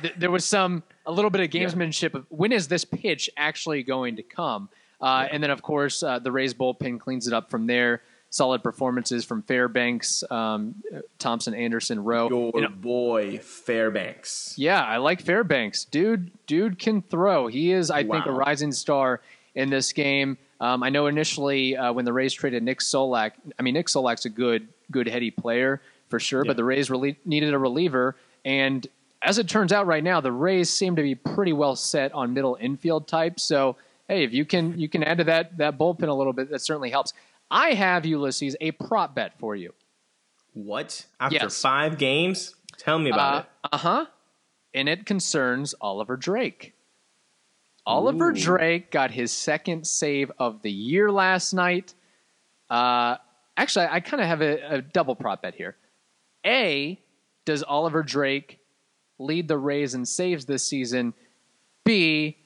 th- 0.02 0.14
there 0.18 0.30
was 0.30 0.44
some 0.44 0.82
a 1.06 1.12
little 1.12 1.30
bit 1.30 1.40
of 1.40 1.48
gamesmanship 1.50 2.14
of 2.14 2.26
when 2.28 2.52
is 2.52 2.68
this 2.68 2.84
pitch 2.84 3.30
actually 3.36 3.82
going 3.82 4.16
to 4.16 4.22
come? 4.22 4.68
Uh, 5.00 5.26
And 5.32 5.42
then 5.42 5.50
of 5.50 5.62
course 5.62 6.02
uh, 6.02 6.18
the 6.18 6.30
Rays 6.30 6.52
bullpen 6.52 7.00
cleans 7.00 7.26
it 7.26 7.32
up 7.32 7.50
from 7.50 7.66
there. 7.66 8.02
Solid 8.32 8.62
performances 8.62 9.24
from 9.24 9.42
Fairbanks, 9.42 10.22
um, 10.30 10.76
Thompson, 11.18 11.52
Anderson, 11.52 12.04
Rowe. 12.04 12.28
Your 12.28 12.52
You 12.54 12.60
know, 12.62 12.68
boy 12.68 13.38
Fairbanks. 13.38 14.54
yeah, 14.56 14.82
I 14.82 14.98
like 14.98 15.20
Fairbanks. 15.22 15.84
Dude, 15.84 16.30
dude 16.46 16.78
can 16.78 17.02
throw. 17.02 17.46
He 17.48 17.72
is, 17.72 17.90
I 17.90 18.04
think, 18.04 18.26
a 18.26 18.32
rising 18.32 18.72
star 18.72 19.20
in 19.54 19.70
this 19.70 19.92
game. 19.92 20.38
Um, 20.60 20.82
I 20.82 20.90
know 20.90 21.06
initially 21.06 21.76
uh, 21.76 21.92
when 21.92 22.04
the 22.04 22.12
Rays 22.12 22.32
traded 22.34 22.62
Nick 22.62 22.80
Solak, 22.80 23.32
I 23.58 23.62
mean 23.62 23.74
Nick 23.74 23.86
Solak's 23.88 24.26
a 24.26 24.30
good, 24.30 24.68
good 24.90 25.08
heady 25.08 25.30
player 25.30 25.80
for 26.08 26.20
sure, 26.20 26.44
Yeah. 26.44 26.50
but 26.50 26.56
the 26.56 26.64
Rays 26.64 26.90
really 26.90 27.16
needed 27.24 27.54
a 27.54 27.58
reliever, 27.58 28.14
and 28.44 28.86
as 29.22 29.38
it 29.38 29.48
turns 29.48 29.72
out 29.72 29.86
right 29.86 30.02
now, 30.04 30.20
the 30.20 30.32
Rays 30.32 30.70
seem 30.70 30.96
to 30.96 31.02
be 31.02 31.14
pretty 31.14 31.52
well 31.52 31.76
set 31.76 32.12
on 32.12 32.32
middle 32.34 32.56
infield 32.60 33.06
type. 33.08 33.38
So 33.40 33.76
hey, 34.08 34.24
if 34.24 34.32
you 34.32 34.44
can 34.44 34.78
you 34.78 34.88
can 34.88 35.02
add 35.02 35.18
to 35.18 35.24
that 35.24 35.56
that 35.58 35.78
bullpen 35.78 36.08
a 36.08 36.12
little 36.14 36.32
bit, 36.32 36.50
that 36.50 36.60
certainly 36.60 36.90
helps. 36.90 37.12
I 37.50 37.70
have 37.74 38.06
Ulysses 38.06 38.56
a 38.60 38.70
prop 38.72 39.14
bet 39.14 39.38
for 39.38 39.56
you. 39.56 39.74
What 40.52 41.06
after 41.18 41.36
Yes. 41.36 41.60
five 41.60 41.98
games? 41.98 42.54
Tell 42.78 42.98
me 42.98 43.10
about 43.10 43.44
it. 43.44 43.50
Uh 43.72 43.76
huh. 43.78 44.06
And 44.72 44.88
it 44.88 45.04
concerns 45.06 45.74
Oliver 45.80 46.16
Drake. 46.16 46.74
Oliver 47.86 48.30
Ooh. 48.30 48.34
Drake 48.34 48.90
got 48.90 49.10
his 49.10 49.32
second 49.32 49.86
save 49.86 50.30
of 50.38 50.62
the 50.62 50.70
year 50.70 51.10
last 51.10 51.52
night. 51.52 51.94
Uh, 52.68 53.16
actually, 53.56 53.86
I 53.86 54.00
kind 54.00 54.20
of 54.20 54.28
have 54.28 54.42
a, 54.42 54.76
a 54.76 54.82
double 54.82 55.16
prop 55.16 55.42
bet 55.42 55.54
here. 55.54 55.76
A, 56.46 57.00
does 57.44 57.62
Oliver 57.62 58.02
Drake 58.02 58.58
lead 59.18 59.48
the 59.48 59.58
Rays 59.58 59.94
in 59.94 60.06
saves 60.06 60.44
this 60.46 60.62
season. 60.62 61.14
B, 61.84 62.36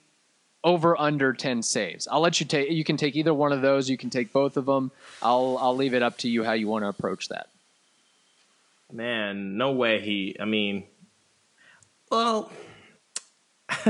over 0.64 0.98
under 0.98 1.32
10 1.34 1.62
saves. 1.62 2.08
I'll 2.10 2.20
let 2.20 2.40
you 2.40 2.46
take 2.46 2.70
you 2.70 2.82
can 2.82 2.96
take 2.96 3.14
either 3.14 3.32
one 3.34 3.52
of 3.52 3.62
those, 3.62 3.88
you 3.88 3.96
can 3.98 4.10
take 4.10 4.32
both 4.32 4.56
of 4.56 4.64
them. 4.66 4.90
I'll 5.22 5.58
I'll 5.60 5.76
leave 5.76 5.94
it 5.94 6.02
up 6.02 6.18
to 6.18 6.28
you 6.28 6.42
how 6.42 6.52
you 6.54 6.66
want 6.66 6.84
to 6.84 6.88
approach 6.88 7.28
that. 7.28 7.48
Man, 8.92 9.56
no 9.56 9.72
way 9.72 10.00
he 10.00 10.36
I 10.40 10.44
mean 10.46 10.84
well 12.10 12.50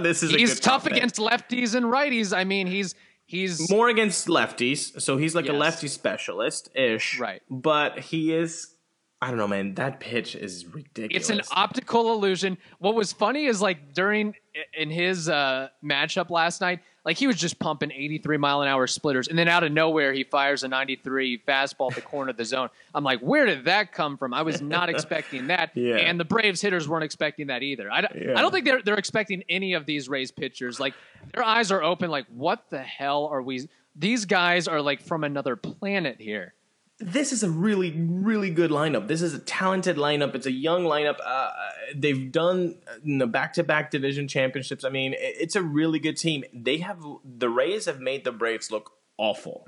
this 0.00 0.22
is 0.22 0.30
He's 0.30 0.60
tough 0.60 0.86
against 0.86 1.16
lefties 1.16 1.74
and 1.74 1.86
righties. 1.86 2.36
I 2.36 2.44
mean, 2.44 2.66
he's 2.66 2.94
he's 3.26 3.70
more 3.70 3.88
against 3.88 4.28
lefties, 4.28 5.00
so 5.00 5.16
he's 5.16 5.34
like 5.34 5.46
Yes. 5.46 5.54
a 5.54 5.58
lefty 5.58 5.88
specialist 5.88 6.68
ish. 6.74 7.18
Right. 7.18 7.42
But 7.50 7.98
he 7.98 8.32
is 8.34 8.74
I 9.22 9.28
don't 9.28 9.36
know, 9.36 9.48
man. 9.48 9.74
That 9.74 10.00
pitch 10.00 10.34
is 10.34 10.64
ridiculous. 10.66 11.28
It's 11.28 11.30
an 11.30 11.42
optical 11.54 12.12
illusion. 12.12 12.56
What 12.78 12.94
was 12.94 13.12
funny 13.12 13.44
is 13.44 13.60
like 13.60 13.92
during 13.92 14.34
in 14.76 14.90
his 14.90 15.28
uh, 15.28 15.68
matchup 15.84 16.30
last 16.30 16.60
night, 16.60 16.80
like 17.04 17.16
he 17.16 17.26
was 17.26 17.36
just 17.36 17.58
pumping 17.58 17.90
83 17.90 18.36
mile 18.36 18.62
an 18.62 18.68
hour 18.68 18.86
splitters, 18.86 19.28
and 19.28 19.38
then 19.38 19.48
out 19.48 19.62
of 19.64 19.72
nowhere 19.72 20.12
he 20.12 20.24
fires 20.24 20.62
a 20.64 20.68
93 20.68 21.42
fastball 21.46 21.90
at 21.90 21.94
the 21.96 22.02
corner 22.02 22.30
of 22.30 22.36
the 22.36 22.44
zone. 22.44 22.68
I'm 22.94 23.04
like, 23.04 23.20
where 23.20 23.46
did 23.46 23.64
that 23.64 23.92
come 23.92 24.16
from? 24.18 24.34
I 24.34 24.42
was 24.42 24.60
not 24.60 24.88
expecting 24.94 25.46
that, 25.48 25.70
Yeah. 25.74 25.96
and 25.96 26.18
the 26.20 26.24
Braves 26.24 26.60
hitters 26.60 26.88
weren't 26.88 27.04
expecting 27.04 27.46
that 27.46 27.62
either. 27.62 27.90
I 27.90 28.00
don't, 28.02 28.14
Yeah. 28.14 28.38
I 28.38 28.42
don't 28.42 28.52
think 28.52 28.66
they're 28.66 28.82
they're 28.82 28.98
expecting 28.98 29.42
any 29.48 29.72
of 29.74 29.86
these 29.86 30.08
Rays 30.08 30.30
pitchers. 30.30 30.78
Like 30.80 30.94
their 31.32 31.42
eyes 31.44 31.70
are 31.72 31.82
open. 31.82 32.10
Like 32.10 32.26
what 32.28 32.68
the 32.70 32.82
hell 32.82 33.26
are 33.26 33.40
we? 33.42 33.68
These 33.96 34.24
guys 34.26 34.68
are 34.68 34.80
like 34.82 35.00
from 35.02 35.24
another 35.24 35.56
planet 35.56 36.20
here. 36.20 36.54
This 37.00 37.32
is 37.32 37.42
a 37.42 37.50
really, 37.50 37.92
really 37.98 38.50
good 38.50 38.70
lineup. 38.70 39.08
This 39.08 39.22
is 39.22 39.34
a 39.34 39.38
talented 39.38 39.96
lineup. 39.96 40.34
It's 40.34 40.46
a 40.46 40.52
young 40.52 40.84
lineup. 40.84 41.16
Uh, 41.24 41.50
they've 41.94 42.30
done 42.30 42.76
you 43.02 43.16
know, 43.16 43.26
back-to-back 43.26 43.90
division 43.90 44.28
championships. 44.28 44.84
I 44.84 44.90
mean, 44.90 45.14
it's 45.18 45.56
a 45.56 45.62
really 45.62 45.98
good 45.98 46.16
team. 46.16 46.44
They 46.52 46.78
have 46.78 47.02
the 47.24 47.48
Rays 47.48 47.86
have 47.86 48.00
made 48.00 48.24
the 48.24 48.32
Braves 48.32 48.70
look 48.70 48.92
awful. 49.16 49.64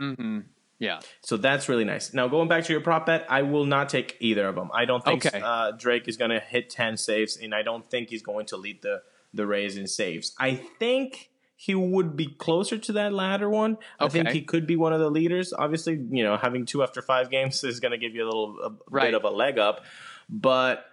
Yeah. 0.79 1.01
So 1.23 1.37
that's 1.37 1.69
really 1.69 1.85
nice. 1.85 2.13
Now 2.13 2.27
going 2.29 2.49
back 2.49 2.65
to 2.65 2.73
your 2.73 2.83
prop 2.83 3.07
bet, 3.07 3.25
I 3.29 3.43
will 3.43 3.67
not 3.67 3.89
take 3.89 4.17
either 4.21 4.47
of 4.49 4.57
them. 4.57 4.71
I 4.75 4.85
don't 4.85 5.05
think 5.05 5.25
Okay. 5.25 5.41
uh, 5.43 5.71
Drake 5.73 6.09
is 6.09 6.17
going 6.17 6.33
to 6.33 6.41
hit 6.41 6.71
ten 6.71 6.97
saves, 6.97 7.37
and 7.37 7.55
I 7.55 7.63
don't 7.63 7.89
think 7.89 8.11
he's 8.11 8.23
going 8.23 8.47
to 8.47 8.57
lead 8.57 8.83
the 8.83 9.03
the 9.33 9.47
Rays 9.47 9.77
in 9.77 9.87
saves. 9.87 10.35
I 10.39 10.57
think 10.57 11.31
he 11.65 11.77
would 11.77 12.17
be 12.17 12.27
closer 12.27 12.77
to 12.77 12.93
that 12.93 13.13
latter 13.13 13.49
one. 13.49 13.79
I 14.01 14.09
think 14.09 14.31
he 14.31 14.43
could 14.43 14.67
be 14.67 14.75
one 14.75 14.93
of 14.93 14.99
the 14.99 15.09
leaders. 15.09 15.53
Obviously, 15.53 15.95
you 16.11 16.25
know, 16.25 16.37
having 16.37 16.67
two 16.67 16.83
after 16.83 17.01
five 17.01 17.31
games 17.31 17.63
is 17.63 17.79
going 17.79 17.93
to 17.93 17.99
give 17.99 18.17
you 18.17 18.25
a 18.25 18.27
little 18.27 18.57
a 18.65 18.71
Right. 18.91 19.05
bit 19.05 19.15
of 19.15 19.23
a 19.23 19.31
leg 19.31 19.61
up, 19.61 19.85
but 20.29 20.85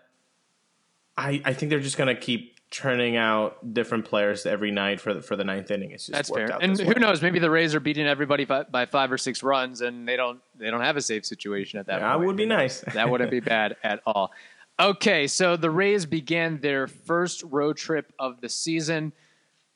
I 1.17 1.41
I 1.43 1.53
think 1.53 1.71
they're 1.71 1.79
just 1.79 1.97
going 1.97 2.13
to 2.13 2.19
keep 2.19 2.55
churning 2.69 3.17
out 3.17 3.73
different 3.73 4.05
players 4.05 4.45
every 4.45 4.69
night 4.69 5.01
for 5.01 5.15
the, 5.15 5.21
for 5.23 5.35
the 5.35 5.43
ninth 5.43 5.71
inning. 5.71 5.89
It's 5.89 6.05
just 6.05 6.13
That's 6.15 6.29
fair. 6.29 6.55
And 6.61 6.79
who 6.79 6.87
way. 6.89 6.93
knows? 6.99 7.19
Maybe 7.23 7.39
the 7.39 7.49
Rays 7.49 7.73
are 7.73 7.79
beating 7.79 8.05
everybody 8.05 8.45
fi- 8.45 8.61
by 8.69 8.85
five 8.85 9.11
or 9.11 9.17
six 9.17 9.41
runs, 9.41 9.81
and 9.81 10.07
they 10.07 10.15
don't 10.17 10.39
they 10.55 10.69
don't 10.69 10.81
have 10.81 10.95
a 10.97 11.01
safe 11.01 11.25
situation 11.25 11.79
at 11.79 11.87
that 11.87 12.01
That 12.01 12.13
point. 12.17 12.27
would 12.27 12.37
be 12.37 12.45
nice. 12.45 12.81
that 12.93 13.09
wouldn't 13.09 13.31
be 13.31 13.39
bad 13.39 13.75
at 13.83 14.01
all. 14.05 14.31
Okay, 14.79 15.25
so 15.25 15.57
the 15.57 15.71
Rays 15.71 16.05
began 16.05 16.59
their 16.61 16.85
first 16.87 17.41
road 17.43 17.75
trip 17.75 18.13
of 18.19 18.39
the 18.39 18.49
season. 18.49 19.13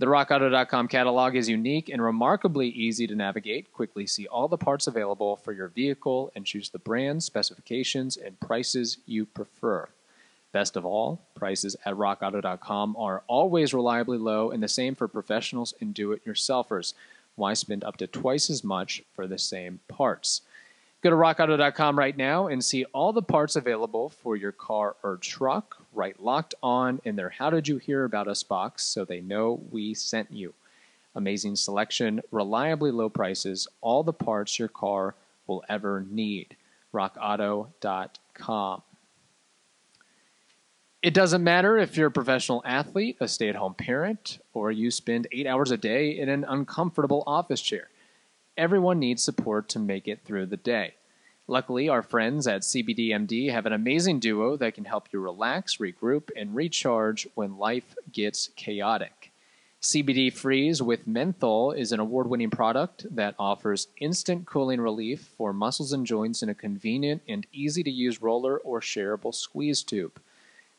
The 0.00 0.06
RockAuto.com 0.06 0.88
catalog 0.88 1.36
is 1.36 1.50
unique 1.50 1.90
and 1.90 2.00
remarkably 2.00 2.68
easy 2.68 3.06
to 3.06 3.14
navigate. 3.14 3.70
Quickly 3.70 4.06
see 4.06 4.26
all 4.28 4.48
the 4.48 4.56
parts 4.56 4.86
available 4.86 5.36
for 5.36 5.52
your 5.52 5.68
vehicle 5.68 6.32
and 6.34 6.46
choose 6.46 6.70
the 6.70 6.78
brands, 6.78 7.26
specifications, 7.26 8.16
and 8.16 8.40
prices 8.40 8.96
you 9.04 9.26
prefer. 9.26 9.90
Best 10.52 10.76
of 10.76 10.86
all, 10.86 11.20
prices 11.34 11.76
at 11.84 11.92
RockAuto.com 11.92 12.96
are 12.96 13.22
always 13.26 13.74
reliably 13.74 14.16
low 14.16 14.50
and 14.50 14.62
the 14.62 14.68
same 14.68 14.94
for 14.94 15.06
professionals 15.06 15.74
and 15.82 15.92
do 15.92 16.12
it 16.12 16.24
yourselfers. 16.24 16.94
Why 17.36 17.52
spend 17.52 17.84
up 17.84 17.98
to 17.98 18.06
twice 18.06 18.48
as 18.48 18.64
much 18.64 19.02
for 19.14 19.26
the 19.26 19.38
same 19.38 19.80
parts? 19.86 20.40
Go 21.02 21.10
to 21.10 21.16
rockauto.com 21.16 21.98
right 21.98 22.16
now 22.16 22.46
and 22.46 22.64
see 22.64 22.86
all 22.94 23.12
the 23.12 23.20
parts 23.20 23.54
available 23.54 24.08
for 24.08 24.34
your 24.34 24.52
car 24.52 24.96
or 25.02 25.18
truck. 25.18 25.79
Right 25.92 26.18
locked 26.20 26.54
on 26.62 27.00
in 27.04 27.16
their 27.16 27.30
How 27.30 27.50
Did 27.50 27.68
You 27.68 27.78
Hear 27.78 28.04
About 28.04 28.28
Us 28.28 28.42
box 28.42 28.84
so 28.84 29.04
they 29.04 29.20
know 29.20 29.60
we 29.70 29.94
sent 29.94 30.30
you. 30.30 30.54
Amazing 31.14 31.56
selection, 31.56 32.20
reliably 32.30 32.92
low 32.92 33.08
prices, 33.08 33.66
all 33.80 34.02
the 34.02 34.12
parts 34.12 34.58
your 34.58 34.68
car 34.68 35.14
will 35.46 35.64
ever 35.68 36.06
need. 36.08 36.56
RockAuto.com. 36.94 38.82
It 41.02 41.14
doesn't 41.14 41.42
matter 41.42 41.78
if 41.78 41.96
you're 41.96 42.08
a 42.08 42.12
professional 42.12 42.62
athlete, 42.64 43.16
a 43.20 43.26
stay 43.26 43.48
at 43.48 43.56
home 43.56 43.74
parent, 43.74 44.38
or 44.52 44.70
you 44.70 44.90
spend 44.90 45.26
eight 45.32 45.46
hours 45.46 45.70
a 45.70 45.78
day 45.78 46.10
in 46.10 46.28
an 46.28 46.44
uncomfortable 46.44 47.24
office 47.26 47.62
chair. 47.62 47.88
Everyone 48.56 48.98
needs 48.98 49.22
support 49.22 49.68
to 49.70 49.78
make 49.78 50.06
it 50.06 50.20
through 50.24 50.46
the 50.46 50.58
day. 50.58 50.94
Luckily, 51.50 51.88
our 51.88 52.02
friends 52.02 52.46
at 52.46 52.60
CBDMD 52.62 53.50
have 53.50 53.66
an 53.66 53.72
amazing 53.72 54.20
duo 54.20 54.56
that 54.58 54.74
can 54.74 54.84
help 54.84 55.08
you 55.12 55.18
relax, 55.18 55.78
regroup, 55.78 56.30
and 56.36 56.54
recharge 56.54 57.26
when 57.34 57.58
life 57.58 57.96
gets 58.12 58.50
chaotic. 58.54 59.32
CBD 59.82 60.32
Freeze 60.32 60.80
with 60.80 61.08
Menthol 61.08 61.72
is 61.72 61.90
an 61.90 61.98
award 61.98 62.28
winning 62.28 62.50
product 62.50 63.04
that 63.12 63.34
offers 63.36 63.88
instant 63.98 64.46
cooling 64.46 64.80
relief 64.80 65.28
for 65.36 65.52
muscles 65.52 65.92
and 65.92 66.06
joints 66.06 66.40
in 66.40 66.48
a 66.48 66.54
convenient 66.54 67.20
and 67.28 67.48
easy 67.52 67.82
to 67.82 67.90
use 67.90 68.22
roller 68.22 68.58
or 68.58 68.80
shareable 68.80 69.34
squeeze 69.34 69.82
tube. 69.82 70.20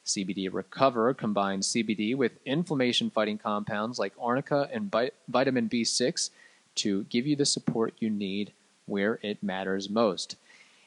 CBD 0.05 0.47
Recover 0.49 1.13
combines 1.13 1.67
CBD 1.73 2.15
with 2.15 2.39
inflammation 2.45 3.09
fighting 3.09 3.37
compounds 3.37 3.99
like 3.99 4.13
arnica 4.17 4.69
and 4.71 4.89
vitamin 5.27 5.67
B6 5.67 6.29
to 6.75 7.03
give 7.09 7.27
you 7.27 7.35
the 7.35 7.45
support 7.45 7.93
you 7.99 8.09
need 8.09 8.53
where 8.85 9.19
it 9.21 9.43
matters 9.43 9.89
most. 9.89 10.37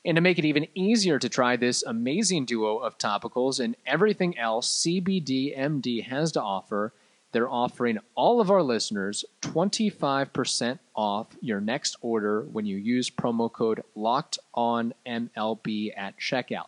And 0.05 0.17
to 0.17 0.21
make 0.21 0.39
it 0.39 0.45
even 0.45 0.69
easier 0.75 1.19
to 1.19 1.29
try 1.29 1.57
this 1.57 1.83
amazing 1.83 2.45
duo 2.45 2.77
of 2.77 2.99
topicals 2.99 3.59
and 3.59 3.75
everything 3.87 4.37
else 4.39 4.85
CBDMD 4.85 6.05
has 6.05 6.33
to 6.33 6.43
offer, 6.43 6.93
they're 7.33 7.51
offering 7.51 7.99
all 8.15 8.41
of 8.41 8.51
our 8.51 8.63
listeners 8.63 9.25
25% 9.41 10.79
off 10.95 11.27
your 11.41 11.61
next 11.61 11.97
order 12.01 12.43
when 12.43 12.67
you 12.67 12.77
use 12.77 13.11
promo 13.11 13.51
code 13.51 13.83
locked 13.97 14.39
on 14.53 14.93
MLB 15.07 15.93
at 15.97 16.19
checkout. 16.19 16.67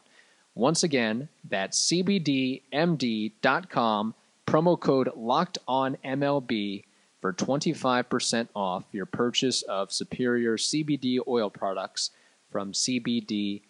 Once 0.55 0.83
again, 0.83 1.29
that's 1.49 1.87
cbdmd.com, 1.93 2.65
promo 4.47 4.81
code 4.81 5.11
locked 5.15 5.59
on 5.69 5.99
MLB 6.03 6.85
for 7.21 7.33
25% 7.35 8.49
off 8.55 8.85
your 8.93 9.07
purchase 9.07 9.61
of 9.63 9.93
superior 9.93 10.57
CBD 10.57 11.19
oil 11.29 11.51
products 11.51 12.11
from 12.57 12.73
CBDMD. 12.73 13.61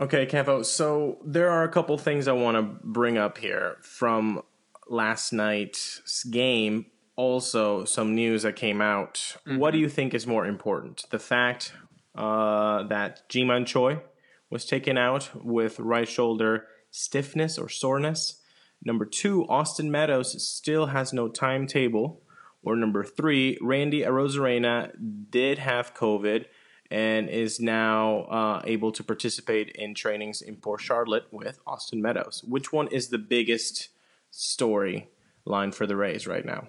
Okay, 0.00 0.24
Campo. 0.24 0.62
So 0.62 1.18
there 1.22 1.50
are 1.50 1.62
a 1.62 1.68
couple 1.68 1.98
things 1.98 2.26
I 2.26 2.32
want 2.32 2.56
to 2.56 2.62
bring 2.82 3.18
up 3.18 3.36
here 3.36 3.76
from 3.82 4.40
last 4.88 5.34
night's 5.34 6.24
game. 6.24 6.86
Also, 7.16 7.84
some 7.84 8.14
news 8.14 8.44
that 8.44 8.56
came 8.56 8.80
out. 8.80 9.36
What 9.46 9.72
do 9.72 9.78
you 9.78 9.90
think 9.90 10.14
is 10.14 10.26
more 10.26 10.46
important? 10.46 11.04
The 11.10 11.18
fact 11.18 11.74
uh, 12.14 12.84
that 12.84 13.28
Jiman 13.28 13.66
Choi 13.66 14.00
was 14.48 14.64
taken 14.64 14.96
out 14.96 15.28
with 15.44 15.78
right 15.78 16.08
shoulder 16.08 16.66
stiffness 16.90 17.58
or 17.58 17.68
soreness. 17.68 18.40
Number 18.82 19.04
two, 19.04 19.46
Austin 19.50 19.90
Meadows 19.90 20.42
still 20.42 20.86
has 20.86 21.12
no 21.12 21.28
timetable. 21.28 22.22
Or 22.62 22.74
number 22.74 23.04
three, 23.04 23.58
Randy 23.60 24.00
Arozarena 24.00 24.92
did 25.30 25.58
have 25.58 25.92
COVID 25.92 26.46
and 26.94 27.28
is 27.28 27.58
now 27.58 28.20
uh, 28.30 28.62
able 28.64 28.92
to 28.92 29.02
participate 29.02 29.68
in 29.70 29.96
trainings 29.96 30.40
in 30.40 30.54
Port 30.54 30.80
Charlotte 30.80 31.26
with 31.32 31.58
Austin 31.66 32.00
Meadows. 32.00 32.44
Which 32.46 32.72
one 32.72 32.86
is 32.86 33.08
the 33.08 33.18
biggest 33.18 33.88
story 34.30 35.08
line 35.44 35.72
for 35.72 35.88
the 35.88 35.96
Rays 35.96 36.28
right 36.28 36.44
now? 36.44 36.68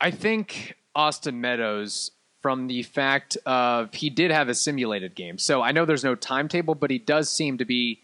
I 0.00 0.10
think 0.10 0.74
Austin 0.96 1.40
Meadows, 1.40 2.10
from 2.40 2.66
the 2.66 2.82
fact 2.82 3.36
of 3.46 3.94
he 3.94 4.10
did 4.10 4.32
have 4.32 4.48
a 4.48 4.54
simulated 4.54 5.14
game. 5.14 5.38
So 5.38 5.62
I 5.62 5.70
know 5.70 5.84
there's 5.84 6.02
no 6.02 6.16
timetable, 6.16 6.74
but 6.74 6.90
he 6.90 6.98
does 6.98 7.30
seem 7.30 7.58
to 7.58 7.64
be 7.64 8.00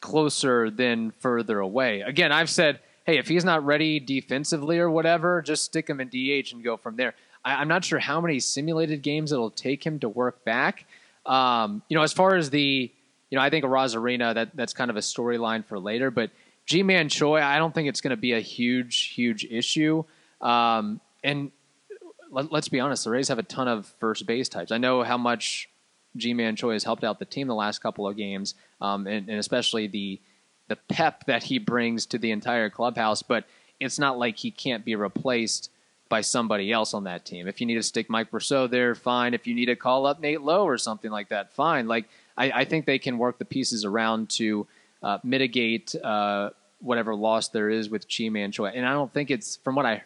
closer 0.00 0.70
than 0.70 1.10
further 1.10 1.58
away. 1.58 2.02
Again, 2.02 2.30
I've 2.30 2.48
said, 2.48 2.78
hey, 3.04 3.18
if 3.18 3.26
he's 3.26 3.44
not 3.44 3.66
ready 3.66 3.98
defensively 3.98 4.78
or 4.78 4.88
whatever, 4.88 5.42
just 5.42 5.64
stick 5.64 5.90
him 5.90 6.00
in 6.00 6.06
DH 6.06 6.52
and 6.52 6.62
go 6.62 6.76
from 6.76 6.94
there. 6.94 7.16
I, 7.44 7.60
am 7.62 7.66
not 7.66 7.84
sure 7.84 7.98
how 7.98 8.20
many 8.20 8.38
simulated 8.38 9.02
games 9.02 9.32
it'll 9.32 9.50
take 9.50 9.84
him 9.84 9.98
to 10.00 10.08
work 10.08 10.44
back. 10.44 10.86
Um, 11.26 11.82
you 11.88 11.96
know, 11.96 12.02
as 12.02 12.12
far 12.12 12.36
as 12.36 12.50
the, 12.50 12.90
you 13.30 13.36
know, 13.36 13.42
I 13.42 13.50
think 13.50 13.64
Arozarena, 13.64 14.34
that 14.34 14.56
that's 14.56 14.72
kind 14.72 14.90
of 14.90 14.96
a 14.96 15.00
storyline 15.00 15.64
for 15.64 15.78
later, 15.78 16.10
but 16.10 16.30
Ji-Man 16.66 17.08
Choi, 17.08 17.40
I 17.40 17.58
don't 17.58 17.74
think 17.74 17.88
it's 17.88 18.00
going 18.00 18.10
to 18.10 18.16
be 18.16 18.32
a 18.32 18.40
huge, 18.40 19.08
huge 19.08 19.44
issue. 19.44 20.04
Um, 20.40 21.00
and 21.22 21.50
let, 22.30 22.52
us 22.52 22.68
be 22.68 22.80
honest, 22.80 23.04
the 23.04 23.10
Rays 23.10 23.28
have 23.28 23.38
a 23.38 23.42
ton 23.42 23.68
of 23.68 23.86
first 23.98 24.26
base 24.26 24.48
types. 24.48 24.72
I 24.72 24.78
know 24.78 25.02
how 25.02 25.18
much 25.18 25.68
Ji-Man 26.16 26.56
Choi 26.56 26.72
has 26.72 26.84
helped 26.84 27.04
out 27.04 27.18
the 27.18 27.24
team 27.24 27.48
the 27.48 27.54
last 27.54 27.80
couple 27.80 28.06
of 28.08 28.16
games, 28.16 28.54
um, 28.80 29.06
and, 29.06 29.28
and, 29.28 29.38
especially 29.38 29.86
the 29.86 30.20
the 30.68 30.76
pep 30.76 31.24
that 31.26 31.42
he 31.42 31.58
brings 31.58 32.06
to 32.06 32.18
the 32.18 32.30
entire 32.30 32.70
clubhouse. 32.70 33.22
But 33.22 33.44
it's 33.80 33.98
not 33.98 34.18
like 34.18 34.36
he 34.36 34.50
can't 34.50 34.84
be 34.84 34.94
replaced 34.94 35.70
by 36.10 36.20
somebody 36.20 36.70
else 36.70 36.92
on 36.92 37.04
that 37.04 37.24
team. 37.24 37.48
If 37.48 37.60
you 37.60 37.66
need 37.66 37.76
to 37.76 37.82
stick 37.82 38.10
Mike 38.10 38.30
Brosseau 38.30 38.68
there, 38.68 38.94
fine. 38.94 39.32
If 39.32 39.46
you 39.46 39.54
need 39.54 39.66
to 39.66 39.76
call 39.76 40.04
up 40.04 40.20
Nate 40.20 40.42
Lowe 40.42 40.64
or 40.64 40.76
something 40.76 41.10
like 41.10 41.30
that, 41.30 41.54
fine. 41.54 41.88
Like 41.88 42.06
I, 42.36 42.50
I 42.50 42.64
think 42.64 42.84
they 42.84 42.98
can 42.98 43.16
work 43.16 43.38
the 43.38 43.44
pieces 43.46 43.86
around 43.86 44.28
to 44.30 44.66
uh, 45.02 45.18
mitigate 45.22 45.94
uh, 45.94 46.50
whatever 46.80 47.14
loss 47.14 47.48
there 47.48 47.70
is 47.70 47.88
with 47.88 48.08
Ji-Man 48.08 48.52
Choi. 48.52 48.66
And 48.66 48.84
I 48.84 48.92
don't 48.92 49.14
think 49.14 49.30
it's 49.30 49.56
from 49.56 49.76
what 49.76 49.86
I 49.86 50.02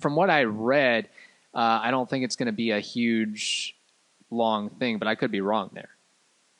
from 0.00 0.16
what 0.16 0.28
I 0.28 0.42
read, 0.42 1.08
uh, 1.54 1.78
I 1.82 1.92
don't 1.92 2.10
think 2.10 2.24
it's 2.24 2.36
going 2.36 2.46
to 2.46 2.52
be 2.52 2.72
a 2.72 2.80
huge 2.80 3.76
long 4.30 4.70
thing, 4.70 4.98
but 4.98 5.06
I 5.06 5.14
could 5.14 5.30
be 5.30 5.40
wrong 5.40 5.70
there. 5.72 5.93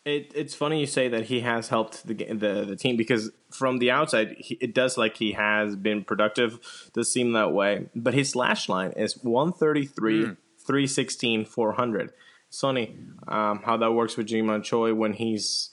It, 0.04 0.32
it's 0.34 0.54
funny 0.54 0.80
you 0.80 0.87
say 0.87 1.08
that 1.08 1.25
he 1.25 1.40
has 1.40 1.68
helped 1.68 2.06
the 2.06 2.14
the, 2.14 2.64
the 2.66 2.76
team 2.76 2.96
because 2.96 3.30
from 3.50 3.78
the 3.78 3.90
outside, 3.90 4.37
he, 4.38 4.58
it 4.61 4.75
does 4.75 4.99
like 4.99 5.16
he 5.16 5.32
has 5.32 5.76
been 5.76 6.04
productive. 6.04 6.58
Does 6.92 7.11
seem 7.11 7.32
that 7.32 7.52
way, 7.52 7.87
but 7.94 8.12
his 8.12 8.30
slash 8.30 8.68
line 8.68 8.92
is 8.92 9.16
one 9.23 9.52
thirty 9.52 9.87
three, 9.87 10.25
mm. 10.25 10.37
three 10.66 10.87
sixteen, 10.87 11.46
four 11.46 11.73
hundred. 11.73 12.12
Sonny, 12.50 12.96
um, 13.26 13.62
how 13.64 13.76
that 13.78 13.92
works 13.92 14.16
with 14.16 14.26
Ji-Man 14.26 14.62
Choi 14.62 14.94
when 14.94 15.14
he's 15.14 15.70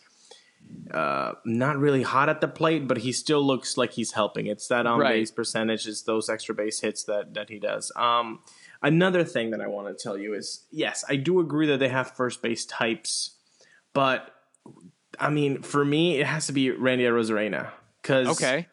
uh, 0.92 1.34
not 1.46 1.78
really 1.78 2.02
hot 2.02 2.28
at 2.30 2.42
the 2.42 2.48
plate, 2.48 2.88
but 2.88 3.00
he 3.00 3.12
still 3.12 3.46
looks 3.46 3.78
like 3.78 3.92
he's 3.92 4.14
helping. 4.14 4.48
It's 4.48 4.68
that 4.70 4.88
on 4.88 5.00
right. 5.00 5.10
base 5.10 5.30
percentage, 5.30 5.86
it's 5.86 6.04
those 6.04 6.30
extra 6.30 6.56
base 6.56 6.80
hits 6.80 7.04
that 7.04 7.34
that 7.34 7.50
he 7.50 7.60
does. 7.60 7.92
Um, 7.98 8.40
another 8.82 9.26
thing 9.26 9.52
that 9.52 9.60
I 9.60 9.68
want 9.68 9.90
to 9.90 10.02
tell 10.02 10.18
you 10.18 10.34
is 10.34 10.64
yes, 10.72 11.04
I 11.10 11.18
do 11.18 11.42
agree 11.42 11.68
that 11.68 11.80
they 11.80 11.90
have 11.90 12.16
first 12.16 12.42
base 12.42 12.66
types 12.66 13.32
but 13.94 14.34
I 15.20 15.30
mean, 15.30 15.62
for 15.62 15.84
me, 15.84 16.20
it 16.20 16.26
has 16.26 16.48
to 16.48 16.54
be 16.54 16.72
Randy 16.72 17.04
Arozarena 17.04 17.72
because 18.02 18.28
okay, 18.28 18.68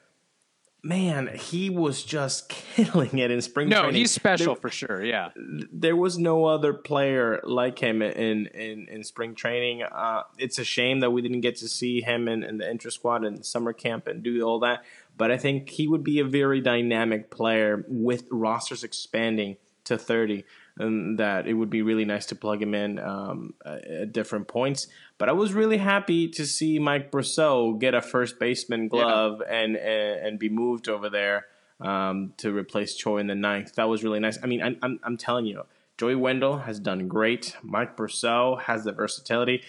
man, 0.82 1.28
he 1.34 1.70
was 1.70 2.02
just 2.02 2.48
killing 2.76 3.18
it 3.18 3.30
in 3.30 3.40
spring. 3.40 3.68
No, 3.68 3.82
training. 3.82 3.96
he's 3.96 4.10
special 4.10 4.54
there, 4.54 4.60
for 4.60 4.70
sure. 4.70 5.04
Yeah, 5.04 5.30
there 5.36 5.96
was 5.96 6.18
no 6.18 6.46
other 6.46 6.72
player 6.72 7.40
like 7.44 7.78
him 7.78 8.02
in 8.02 8.46
in, 8.46 8.86
in 8.88 9.04
spring 9.04 9.34
training. 9.34 9.82
Uh, 9.82 10.22
it's 10.38 10.58
a 10.58 10.64
shame 10.64 11.00
that 11.00 11.10
we 11.10 11.22
didn't 11.22 11.40
get 11.40 11.56
to 11.56 11.68
see 11.68 12.00
him 12.00 12.28
in, 12.28 12.42
in 12.42 12.58
the 12.58 12.70
intra 12.70 12.90
squad 12.90 13.24
and 13.24 13.44
summer 13.44 13.72
camp 13.72 14.06
and 14.06 14.22
do 14.22 14.42
all 14.42 14.60
that. 14.60 14.84
But 15.16 15.30
I 15.30 15.36
think 15.36 15.68
he 15.70 15.88
would 15.88 16.04
be 16.04 16.20
a 16.20 16.24
very 16.24 16.60
dynamic 16.60 17.30
player 17.30 17.84
with 17.88 18.24
rosters 18.30 18.84
expanding 18.84 19.56
to 19.84 19.98
thirty 19.98 20.44
and 20.78 21.18
that 21.18 21.46
it 21.46 21.54
would 21.54 21.70
be 21.70 21.82
really 21.82 22.04
nice 22.04 22.26
to 22.26 22.36
plug 22.36 22.62
him 22.62 22.74
in 22.74 22.98
um, 22.98 23.54
at 23.64 24.12
different 24.12 24.48
points. 24.48 24.86
But 25.18 25.28
I 25.28 25.32
was 25.32 25.52
really 25.52 25.78
happy 25.78 26.28
to 26.28 26.46
see 26.46 26.78
Mike 26.78 27.10
Brosseau 27.10 27.78
get 27.78 27.92
a 27.92 28.00
first 28.00 28.38
baseman 28.38 28.86
glove 28.86 29.42
yeah. 29.44 29.54
and, 29.54 29.76
and, 29.76 30.26
and 30.26 30.38
be 30.38 30.48
moved 30.48 30.88
over 30.88 31.10
there 31.10 31.46
um, 31.80 32.32
to 32.38 32.56
replace 32.56 32.94
Choi 32.94 33.18
in 33.18 33.26
the 33.26 33.34
ninth. 33.34 33.74
That 33.74 33.88
was 33.88 34.04
really 34.04 34.20
nice. 34.20 34.38
I 34.42 34.46
mean, 34.46 34.62
I'm, 34.62 34.76
I'm, 34.80 35.00
I'm 35.02 35.16
telling 35.16 35.46
you, 35.46 35.64
Joey 35.96 36.14
Wendle 36.14 36.58
has 36.58 36.78
done 36.78 37.08
great. 37.08 37.56
Mike 37.62 37.96
Brosseau 37.96 38.60
has 38.62 38.84
the 38.84 38.92
versatility. 38.92 39.62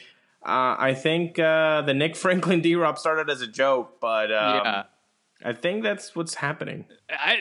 Uh, 0.44 0.76
I 0.78 0.94
think 0.94 1.40
uh, 1.40 1.82
the 1.82 1.94
Nick 1.94 2.16
Franklin 2.16 2.62
D 2.62 2.76
Rob 2.76 2.98
started 2.98 3.30
as 3.30 3.42
a 3.42 3.48
joke, 3.48 4.00
but 4.00 4.32
um, 4.32 4.62
yeah. 4.64 4.84
I 5.44 5.54
think 5.54 5.84
that's 5.84 6.16
what's 6.16 6.36
happening. 6.36 6.86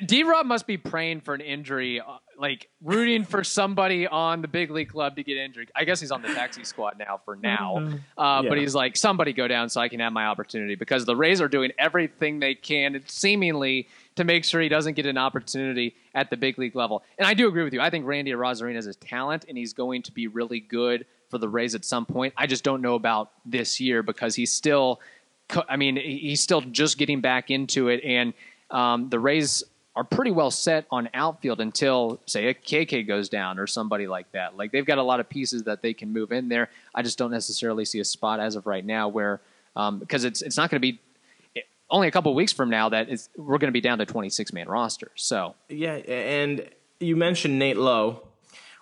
D 0.04 0.22
Rob 0.22 0.46
must 0.46 0.66
be 0.66 0.76
praying 0.76 1.20
for 1.20 1.34
an 1.34 1.40
injury 1.40 2.00
uh, 2.00 2.18
like 2.38 2.68
rooting 2.82 3.24
for 3.24 3.42
somebody 3.42 4.06
on 4.06 4.42
the 4.42 4.48
big 4.48 4.70
league 4.70 4.88
club 4.88 5.16
to 5.16 5.24
get 5.24 5.36
injured. 5.36 5.70
I 5.74 5.84
guess 5.84 6.00
he's 6.00 6.12
on 6.12 6.22
the 6.22 6.28
taxi 6.28 6.64
squad 6.64 6.98
now 6.98 7.20
for 7.24 7.36
now, 7.36 7.76
mm-hmm. 7.78 8.20
uh, 8.20 8.42
yeah. 8.42 8.48
but 8.48 8.58
he's 8.58 8.74
like 8.74 8.96
somebody 8.96 9.32
go 9.32 9.48
down 9.48 9.68
so 9.68 9.80
I 9.80 9.88
can 9.88 10.00
have 10.00 10.12
my 10.12 10.26
opportunity 10.26 10.76
because 10.76 11.04
the 11.04 11.16
Rays 11.16 11.40
are 11.40 11.48
doing 11.48 11.72
everything 11.78 12.38
they 12.38 12.54
can, 12.54 13.02
seemingly, 13.06 13.88
to 14.16 14.24
make 14.24 14.44
sure 14.44 14.60
he 14.60 14.68
doesn't 14.68 14.94
get 14.94 15.06
an 15.06 15.18
opportunity 15.18 15.96
at 16.14 16.30
the 16.30 16.36
big 16.36 16.58
league 16.58 16.76
level. 16.76 17.02
And 17.18 17.26
I 17.26 17.34
do 17.34 17.48
agree 17.48 17.64
with 17.64 17.74
you. 17.74 17.80
I 17.80 17.90
think 17.90 18.06
Randy 18.06 18.30
Arozarena 18.30 18.76
is 18.76 18.86
a 18.86 18.94
talent, 18.94 19.44
and 19.48 19.58
he's 19.58 19.72
going 19.72 20.02
to 20.02 20.12
be 20.12 20.28
really 20.28 20.60
good 20.60 21.06
for 21.28 21.38
the 21.38 21.48
Rays 21.48 21.74
at 21.74 21.84
some 21.84 22.06
point. 22.06 22.34
I 22.36 22.46
just 22.46 22.64
don't 22.64 22.80
know 22.80 22.94
about 22.94 23.32
this 23.44 23.80
year 23.80 24.02
because 24.02 24.34
he's 24.34 24.52
still. 24.52 25.00
I 25.66 25.76
mean, 25.76 25.96
he's 25.96 26.42
still 26.42 26.60
just 26.60 26.98
getting 26.98 27.22
back 27.22 27.50
into 27.50 27.88
it, 27.88 28.04
and 28.04 28.34
um, 28.70 29.08
the 29.08 29.18
Rays 29.18 29.64
are 29.98 30.04
pretty 30.04 30.30
well 30.30 30.52
set 30.52 30.86
on 30.92 31.08
outfield 31.12 31.60
until 31.60 32.20
say 32.24 32.46
a 32.46 32.54
KK 32.54 33.04
goes 33.04 33.28
down 33.28 33.58
or 33.58 33.66
somebody 33.66 34.06
like 34.06 34.30
that. 34.30 34.56
Like 34.56 34.70
they've 34.70 34.86
got 34.86 34.98
a 34.98 35.02
lot 35.02 35.18
of 35.18 35.28
pieces 35.28 35.64
that 35.64 35.82
they 35.82 35.92
can 35.92 36.12
move 36.12 36.30
in 36.30 36.48
there. 36.48 36.70
I 36.94 37.02
just 37.02 37.18
don't 37.18 37.32
necessarily 37.32 37.84
see 37.84 37.98
a 37.98 38.04
spot 38.04 38.38
as 38.38 38.54
of 38.54 38.68
right 38.68 38.84
now 38.84 39.08
where 39.08 39.40
um, 39.74 39.98
because 39.98 40.22
it's 40.22 40.40
it's 40.40 40.56
not 40.56 40.70
going 40.70 40.80
to 40.80 40.92
be 40.92 41.00
only 41.90 42.06
a 42.06 42.12
couple 42.12 42.32
weeks 42.32 42.52
from 42.52 42.70
now 42.70 42.90
that 42.90 43.08
we're 43.36 43.58
going 43.58 43.66
to 43.66 43.72
be 43.72 43.80
down 43.80 43.98
to 43.98 44.06
26 44.06 44.52
man 44.52 44.68
roster. 44.68 45.10
So 45.16 45.56
yeah, 45.68 45.94
and 45.94 46.70
you 47.00 47.16
mentioned 47.16 47.58
Nate 47.58 47.76
Lowe, 47.76 48.22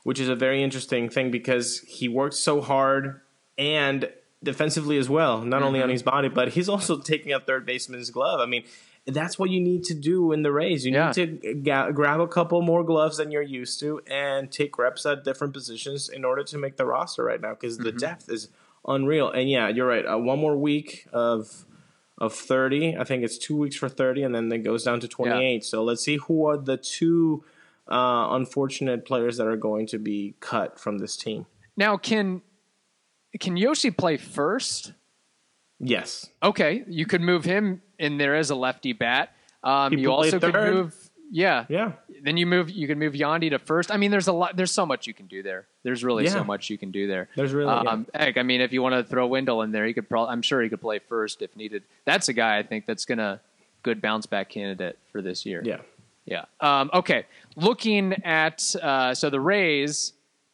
which 0.03 0.21
is 0.21 0.29
a 0.29 0.37
very 0.37 0.63
interesting 0.63 1.09
thing 1.09 1.31
because 1.31 1.81
he 1.81 2.11
worked 2.11 2.35
so 2.35 2.61
hard 2.61 3.23
and 3.57 4.11
defensively 4.43 4.99
as 4.99 5.09
well, 5.09 5.41
not 5.41 5.57
mm-hmm. 5.57 5.67
only 5.67 5.81
on 5.81 5.85
mm-hmm. 5.85 5.93
his 5.93 6.03
body, 6.03 6.29
but 6.29 6.51
he's 6.51 6.69
also 6.69 6.99
taking 6.99 7.33
up 7.33 7.47
third 7.47 7.65
baseman's 7.65 8.11
glove. 8.11 8.39
I 8.39 8.45
mean, 8.45 8.65
that's 9.07 9.39
what 9.39 9.51
you 9.51 9.61
need 9.61 9.85
to 9.85 9.95
do 9.95 10.33
in 10.33 10.43
the 10.43 10.53
Rays. 10.53 10.85
You 10.85 10.93
yeah. 10.93 11.13
need 11.17 11.43
to 11.43 11.55
ga- 11.55 11.93
grab 11.93 12.21
a 12.21 12.27
couple 12.27 12.61
more 12.61 12.83
gloves 12.83 13.19
than 13.19 13.31
you're 13.31 13.43
used 13.43 13.79
to 13.81 14.01
and 14.07 14.51
take 14.51 14.79
reps 14.79 15.07
at 15.07 15.25
different 15.25 15.55
positions 15.55 16.09
in 16.09 16.25
order 16.25 16.43
to 16.45 16.59
make 16.59 16.77
the 16.77 16.85
roster 16.85 17.23
right 17.23 17.41
now 17.41 17.51
because 17.55 17.77
mm-hmm. 17.77 17.85
the 17.85 17.93
depth 17.93 18.29
is 18.29 18.49
unreal. 18.87 19.31
And 19.31 19.49
yeah, 19.49 19.69
you're 19.69 19.87
right. 19.87 20.05
Uh, 20.05 20.19
one 20.19 20.39
more 20.39 20.57
week 20.57 21.07
of 21.13 21.65
of 22.19 22.33
30. 22.33 22.97
I 22.97 23.05
think 23.05 23.25
it's 23.25 23.39
two 23.39 23.57
weeks 23.57 23.77
for 23.77 23.89
30, 23.89 24.23
and 24.23 24.35
then 24.35 24.51
it 24.51 24.59
goes 24.59 24.85
down 24.85 25.01
to 25.01 25.09
28. 25.09 25.53
Yeah. 25.53 25.61
So 25.63 25.85
let's 25.85 26.03
see 26.03 26.17
who 26.17 26.47
are 26.47 26.57
the 26.57 26.79
two 26.79 27.45
uh, 27.89 28.29
unfortunate 28.31 29.05
players 29.05 29.37
that 29.37 29.47
are 29.47 29.57
going 29.57 29.87
to 29.89 29.99
be 29.99 30.35
cut 30.41 30.81
from 30.81 30.99
this 30.99 31.17
team. 31.17 31.47
Now, 31.77 31.97
can 31.97 32.43
can 33.39 33.57
Yoshi 33.57 33.91
play 33.91 34.17
first? 34.17 34.93
Yes. 35.79 36.29
Okay, 36.43 36.85
you 36.89 37.07
could 37.07 37.21
move 37.21 37.45
him 37.45 37.83
in 37.99 38.19
there 38.19 38.35
as 38.35 38.51
a 38.51 38.55
lefty 38.55 38.93
bat. 38.93 39.31
Um, 39.63 39.93
you 39.93 40.11
also 40.11 40.39
third. 40.39 40.55
could 40.55 40.75
move. 40.75 41.11
Yeah. 41.31 41.67
Yeah. 41.69 41.93
Then 42.23 42.37
you 42.37 42.47
move. 42.47 42.71
You 42.71 42.87
can 42.87 42.99
move 42.99 43.15
Yandy 43.15 43.51
to 43.51 43.59
first. 43.59 43.91
I 43.91 43.97
mean, 43.97 44.11
there's 44.11 44.29
a 44.29 44.33
lot. 44.33 44.57
There's 44.57 44.71
so 44.71 44.87
much 44.87 45.07
you 45.07 45.15
can 45.15 45.27
do 45.27 45.43
there. 45.43 45.67
There's 45.83 46.05
really 46.05 46.25
yeah. 46.25 46.31
so 46.31 46.45
much 46.45 46.71
you 46.71 46.79
can 46.79 46.93
do 46.93 47.07
there. 47.07 47.29
There's 47.37 47.53
really. 47.53 47.73
Um, 47.73 48.07
yeah. 48.15 48.25
heck, 48.27 48.39
I 48.39 48.43
mean, 48.43 48.61
if 48.61 48.73
you 48.73 48.81
want 48.81 48.95
to 48.95 49.05
throw 49.05 49.27
Wendle 49.27 49.63
in 49.63 49.73
there, 49.73 49.85
he 49.87 49.93
could 49.93 50.09
probably. 50.09 50.33
I'm 50.33 50.43
sure 50.43 50.63
he 50.63 50.69
could 50.69 50.81
play 50.81 51.01
first 51.01 51.43
if 51.43 51.55
needed. 51.57 51.83
That's 52.05 52.29
a 52.29 52.33
guy 52.33 52.59
I 52.59 52.63
think 52.63 52.87
that's 52.87 53.05
gonna 53.05 53.41
good 53.83 54.01
bounce 54.01 54.27
back 54.27 54.51
candidate 54.51 54.99
for 55.11 55.21
this 55.21 55.45
year. 55.45 55.63
Yeah. 55.65 55.81
Yeah. 56.25 56.45
Um, 56.61 56.91
okay. 56.93 57.27
Looking 57.57 58.25
at 58.25 58.75
uh, 58.83 59.15
so 59.15 59.31
the 59.31 59.41
Rays 59.41 60.13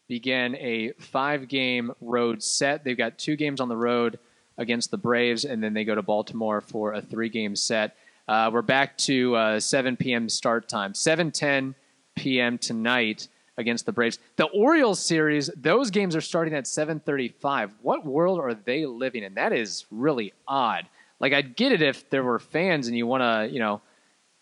began 0.08 0.54
a 0.56 0.92
five 0.98 1.48
game 1.48 1.92
road 2.00 2.42
set. 2.42 2.84
They've 2.84 2.96
got 2.96 3.18
two 3.18 3.36
games 3.36 3.60
on 3.60 3.68
the 3.68 3.76
road 3.76 4.18
against 4.62 4.90
the 4.90 4.96
Braves, 4.96 5.44
and 5.44 5.62
then 5.62 5.74
they 5.74 5.84
go 5.84 5.94
to 5.94 6.02
Baltimore 6.02 6.62
for 6.62 6.94
a 6.94 7.02
three 7.02 7.28
game 7.28 7.54
set. 7.54 7.96
Uh, 8.26 8.48
we're 8.52 8.62
back 8.62 8.96
to 8.96 9.34
uh, 9.36 9.60
7 9.60 9.96
p.m. 9.96 10.28
start 10.28 10.68
time. 10.68 10.94
7:10 10.94 11.74
p.m. 12.16 12.56
tonight 12.56 13.28
against 13.58 13.84
the 13.84 13.92
Braves. 13.92 14.18
The 14.36 14.46
Orioles 14.46 15.00
series, 15.00 15.50
those 15.56 15.90
games 15.90 16.16
are 16.16 16.20
starting 16.20 16.54
at 16.54 16.64
7:35. 16.64 17.72
What 17.82 18.06
world 18.06 18.38
are 18.38 18.54
they 18.54 18.86
living 18.86 19.22
in? 19.22 19.34
That 19.34 19.52
is 19.52 19.84
really 19.90 20.32
odd. 20.48 20.86
Like 21.20 21.32
I'd 21.32 21.56
get 21.56 21.72
it 21.72 21.82
if 21.82 22.08
there 22.10 22.22
were 22.22 22.38
fans 22.38 22.88
and 22.88 22.96
you 22.96 23.06
want 23.06 23.22
to, 23.22 23.52
you 23.52 23.58
know, 23.58 23.82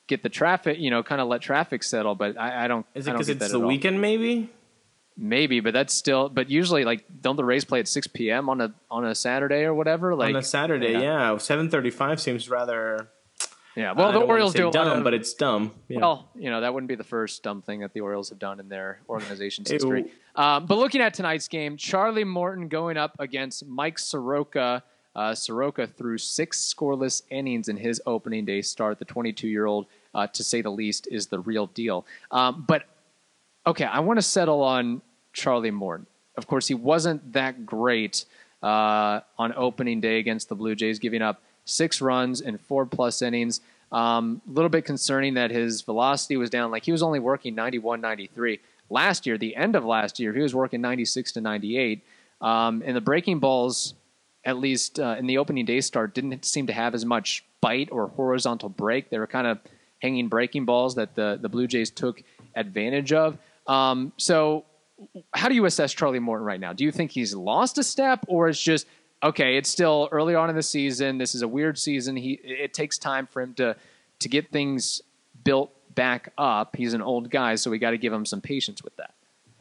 get 0.07 0.23
the 0.23 0.29
traffic, 0.29 0.79
you 0.79 0.91
know, 0.91 1.03
kind 1.03 1.21
of 1.21 1.29
let 1.29 1.41
traffic 1.41 1.83
settle. 1.83 2.15
But 2.15 2.39
I, 2.39 2.65
I 2.65 2.69
don't. 2.69 2.87
Is 2.95 3.09
it 3.09 3.13
because 3.13 3.29
it's 3.29 3.51
the 3.51 3.61
weekend, 3.61 4.01
maybe? 4.01 4.51
Maybe, 5.17 5.61
but 5.61 5.73
that's 5.73 5.93
still. 5.93 6.29
But 6.29 6.51
usually, 6.51 6.85
like, 6.85 7.05
don't 7.21 7.37
the 7.37 7.45
Rays 7.45 7.65
play 7.65 7.81
at 7.81 7.89
six 7.89 8.07
p.m. 8.07 8.49
on 8.49 8.61
a 8.61 8.75
on 8.91 9.05
a 9.05 9.15
Saturday 9.15 9.65
or 9.65 9.75
whatever? 9.75 10.15
Like 10.15 10.31
on 10.31 10.37
a 10.37 10.43
Saturday, 10.43 10.93
yeah. 10.93 11.37
Seven 11.39 11.69
thirty-five 11.69 12.21
seems 12.21 12.49
rather. 12.49 13.09
Yeah, 13.77 13.93
well, 13.93 14.13
the 14.13 14.19
Orioles 14.19 14.53
do 14.53 14.71
dumb, 14.71 14.99
of, 14.99 15.05
but 15.05 15.15
it's 15.15 15.33
dumb. 15.33 15.73
Yeah. 15.89 16.01
Well, 16.01 16.29
you 16.35 16.51
know 16.51 16.61
that 16.61 16.75
wouldn't 16.75 16.89
be 16.89 16.97
the 16.97 17.05
first 17.05 17.43
dumb 17.43 17.63
thing 17.63 17.81
that 17.81 17.93
the 17.93 18.01
Orioles 18.01 18.29
have 18.31 18.39
done 18.39 18.61
in 18.61 18.69
their 18.69 19.01
organization's 19.09 19.71
history. 19.71 20.11
Um, 20.35 20.67
but 20.67 20.79
looking 20.79 21.01
at 21.01 21.15
tonight's 21.15 21.49
game, 21.49 21.77
Charlie 21.77 22.25
Morton 22.25 22.69
going 22.69 22.97
up 22.97 23.15
against 23.19 23.67
Mike 23.67 23.99
Soroka. 23.99 24.83
Uh, 25.15 25.35
Soroka 25.35 25.87
threw 25.87 26.19
six 26.19 26.73
scoreless 26.73 27.23
innings 27.31 27.69
in 27.69 27.77
his 27.77 28.01
opening 28.07 28.45
day 28.45 28.63
start. 28.63 28.99
The 28.99 29.05
22 29.05 29.49
year 29.49 29.67
old, 29.67 29.87
uh, 30.15 30.29
to 30.29 30.45
say 30.45 30.63
the 30.63 30.71
least, 30.71 31.09
is 31.11 31.27
the 31.27 31.41
real 31.41 31.67
deal. 31.67 32.07
Um, 32.31 32.65
but 32.67 32.85
okay, 33.71 33.85
I 33.85 34.01
want 34.01 34.19
to 34.19 34.23
settle 34.23 34.63
on 34.63 35.01
Charlie 35.33 35.71
Morton. 35.71 36.07
Of 36.37 36.47
course, 36.47 36.67
he 36.67 36.75
wasn't 36.75 37.33
that 37.33 37.65
great 37.65 38.25
uh, 38.63 39.21
on 39.39 39.53
opening 39.57 40.01
day 40.01 40.19
against 40.19 40.49
the 40.49 40.55
Blue 40.55 40.75
Jays, 40.75 40.99
giving 40.99 41.23
up 41.23 41.43
six 41.65 42.01
runs 42.01 42.41
in 42.41 42.59
four 42.59 42.85
plus 42.85 43.23
innings. 43.23 43.61
A 43.93 43.97
um, 43.97 44.41
little 44.47 44.69
bit 44.69 44.85
concerning 44.85 45.35
that 45.35 45.51
his 45.51 45.83
velocity 45.83 46.37
was 46.37 46.51
down. 46.51 46.71
Like 46.71 46.85
he 46.85 46.93
was 46.93 47.03
only 47.03 47.19
working 47.19 47.55
91, 47.55 48.01
93. 48.01 48.61
Last 48.89 49.27
year, 49.27 49.39
the 49.39 49.55
end 49.55 49.77
of 49.77 49.85
last 49.85 50.19
year, 50.19 50.33
he 50.33 50.43
was 50.43 50.55
working 50.55 50.81
96 50.81 51.33
to 51.33 51.41
98. 51.41 52.05
Um, 52.41 52.83
and 52.85 52.97
the 52.97 53.01
breaking 53.01 53.39
balls, 53.39 53.95
at 54.45 54.59
least 54.59 54.99
uh, 54.99 55.17
in 55.19 55.27
the 55.27 55.39
opening 55.39 55.65
day 55.65 55.81
start, 55.81 56.15
didn't 56.15 56.45
seem 56.45 56.67
to 56.67 56.73
have 56.73 56.95
as 56.95 57.05
much 57.05 57.45
bite 57.61 57.89
or 57.93 58.09
horizontal 58.09 58.69
break. 58.69 59.11
They 59.11 59.19
were 59.19 59.27
kind 59.27 59.47
of 59.47 59.59
hanging 60.01 60.29
breaking 60.29 60.65
balls 60.65 60.95
that 60.97 61.15
the, 61.15 61.39
the 61.41 61.49
Blue 61.49 61.67
Jays 61.67 61.91
took 61.91 62.23
advantage 62.55 63.13
of. 63.13 63.39
Um, 63.71 64.13
so, 64.17 64.65
how 65.33 65.49
do 65.49 65.55
you 65.55 65.65
assess 65.65 65.93
Charlie 65.93 66.19
Morton 66.19 66.45
right 66.45 66.59
now? 66.59 66.73
Do 66.73 66.85
you 66.85 66.91
think 66.91 67.13
he's 67.13 67.35
lost 67.35 67.79
a 67.79 67.85
step, 67.85 68.25
or 68.27 68.49
it's 68.49 68.61
just 68.61 68.87
okay? 69.23 69.57
It's 69.57 69.69
still 69.69 70.09
early 70.11 70.35
on 70.35 70.51
in 70.51 70.57
the 70.57 70.63
season. 70.63 71.19
This 71.19 71.37
is 71.37 71.43
a 71.43 71.49
weird 71.49 71.79
season. 71.79 72.17
He 72.17 72.33
it 72.43 72.75
takes 72.75 72.99
time 72.99 73.29
for 73.29 73.41
him 73.41 73.55
to 73.55 73.77
to 74.19 74.29
get 74.29 74.51
things 74.51 75.03
built 75.45 75.71
back 75.95 76.33
up. 76.37 76.75
He's 76.75 76.95
an 76.95 77.01
old 77.01 77.31
guy, 77.31 77.55
so 77.55 77.71
we 77.71 77.79
got 77.79 77.93
to 77.93 77.99
give 77.99 78.13
him 78.13 78.27
some 78.27 78.41
patience 78.41 78.83
with 78.83 78.97
that. 78.97 79.15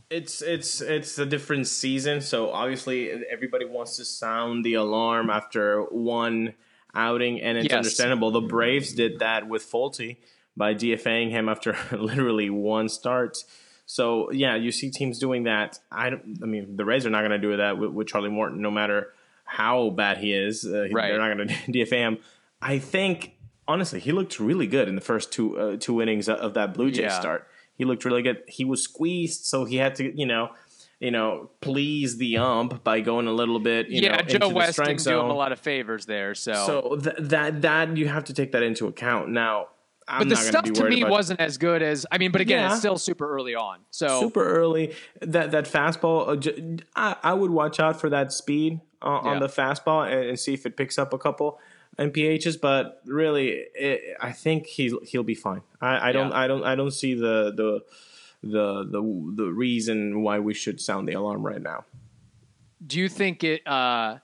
It's 0.10 0.42
it's 0.42 0.82
it's 0.82 1.20
a 1.20 1.26
different 1.26 1.68
season, 1.68 2.22
so 2.22 2.50
obviously 2.50 3.12
everybody 3.30 3.66
wants 3.66 3.98
to 3.98 4.06
sound 4.06 4.66
the 4.66 4.74
alarm 4.74 5.30
after 5.30 5.84
one 5.84 6.56
outing, 6.96 7.42
and 7.42 7.60
it's 7.60 7.70
yes. 7.70 7.78
understandable. 7.78 8.32
The 8.32 8.42
Braves 8.42 8.92
did 8.94 9.20
that 9.20 9.48
with 9.48 9.64
Folty 9.64 10.18
by 10.58 10.74
DFAing 10.74 11.30
him 11.30 11.48
after 11.48 11.78
literally 11.92 12.50
one 12.50 12.90
start. 12.90 13.44
So 13.90 14.32
yeah, 14.32 14.56
you 14.56 14.72
see 14.72 14.92
teams 14.92 15.18
doing 15.18 15.46
that. 15.46 15.80
I, 15.92 16.10
I 16.10 16.46
mean, 16.46 16.76
the 16.76 16.86
Rays 16.86 17.08
are 17.08 17.10
not 17.10 17.22
going 17.22 17.32
to 17.32 17.40
do 17.40 17.58
that 17.58 17.80
with, 17.80 17.90
with, 17.90 18.08
Charlie 18.08 18.30
Morton, 18.30 18.62
no 18.62 18.70
matter 18.70 19.14
how 19.46 19.90
bad 19.90 20.20
he 20.20 20.32
is. 20.32 20.64
Uh, 20.64 20.90
right. 20.92 21.08
They're 21.10 21.18
not 21.18 21.36
going 21.36 21.48
to 21.48 21.56
DFA 21.72 21.98
him. 21.98 22.18
I 22.62 22.78
think 22.78 23.36
honestly, 23.68 24.00
he 24.00 24.12
looked 24.12 24.40
really 24.40 24.68
good 24.68 24.88
in 24.88 24.94
the 24.94 25.02
first 25.02 25.32
two 25.32 25.58
uh, 25.58 25.78
two 25.80 26.04
innings 26.04 26.30
of 26.30 26.54
that 26.54 26.76
Blue 26.76 26.92
Jays 26.92 27.00
yeah. 27.00 27.20
start. 27.20 27.48
He 27.74 27.84
looked 27.84 28.06
really 28.06 28.22
good. 28.22 28.44
He 28.48 28.64
was 28.64 28.84
squeezed, 28.84 29.46
so 29.46 29.66
he 29.66 29.78
had 29.78 29.96
to, 29.96 30.16
you 30.16 30.28
know, 30.28 30.52
you 31.00 31.10
know, 31.10 31.50
please 31.60 32.18
the 32.18 32.38
ump 32.38 32.84
by 32.84 33.00
going 33.00 33.26
a 33.26 33.32
little 33.32 33.60
bit. 33.60 33.90
yeah, 33.90 34.18
know, 34.18 34.22
Joe 34.22 34.50
West 34.50 34.78
didn't 34.78 35.00
zone. 35.00 35.16
do 35.16 35.20
him 35.22 35.32
a 35.32 35.34
lot 35.34 35.52
of 35.52 35.60
favors 35.60 36.06
there. 36.06 36.36
So, 36.36 36.54
so 36.54 36.96
th- 36.98 37.16
that 37.18 37.64
that 37.64 37.98
you 37.98 38.08
have 38.08 38.26
to 38.26 38.36
take 38.36 38.52
that 38.52 38.62
into 38.62 38.86
account. 38.86 39.30
Now, 39.30 39.70
I'm 40.10 40.20
but 40.22 40.30
the 40.30 40.36
stuff 40.36 40.66
to 40.66 40.90
me 40.90 41.04
wasn't 41.04 41.40
as 41.40 41.58
good 41.58 41.84
as 41.84 42.06
I 42.12 42.18
mean, 42.18 42.32
but 42.32 42.42
again, 42.42 42.62
yeah. 42.62 42.72
it's 42.72 42.80
still 42.80 42.98
super 42.98 43.32
early 43.32 43.54
on. 43.54 43.80
So 43.92 44.20
super 44.20 44.44
early. 44.44 44.96
That 45.22 45.52
that 45.52 45.66
fastball, 45.66 46.82
uh, 46.84 46.84
I, 46.96 47.30
I 47.30 47.34
would 47.34 47.52
watch 47.52 47.80
out 47.80 48.02
for 48.02 48.10
that 48.10 48.34
speed 48.34 48.82
uh, 49.04 49.22
yeah. 49.24 49.30
on 49.30 49.40
the 49.40 49.48
fastball 49.48 50.12
and, 50.12 50.30
and, 50.30 50.40
see 50.40 50.54
if 50.54 50.66
it 50.66 50.76
picks 50.76 50.98
up 50.98 51.14
a 51.14 51.20
couple 51.20 51.60
MPHs. 52.00 52.60
But 52.60 53.02
really, 53.06 53.66
it, 53.76 54.18
I 54.20 54.32
think 54.32 54.66
he'll 54.66 55.00
he'll 55.04 55.24
be 55.24 55.36
fine. 55.36 55.62
I, 55.80 56.10
I 56.10 56.12
don't 56.12 56.32
yeah. 56.32 56.40
I 56.40 56.48
don't 56.48 56.64
I 56.64 56.74
don't 56.74 56.92
see 56.92 57.14
the 57.14 57.54
the 57.56 57.82
the 58.42 58.84
the 58.86 59.34
the 59.36 59.52
reason 59.52 60.24
why 60.24 60.40
we 60.40 60.56
should 60.56 60.82
sound 60.82 61.08
the 61.08 61.14
alarm 61.14 61.46
right 61.46 61.62
now. 61.62 61.86
Do 62.86 63.00
you 63.00 63.10
think 63.10 63.44
it? 63.44 63.68
Uh 63.68 64.18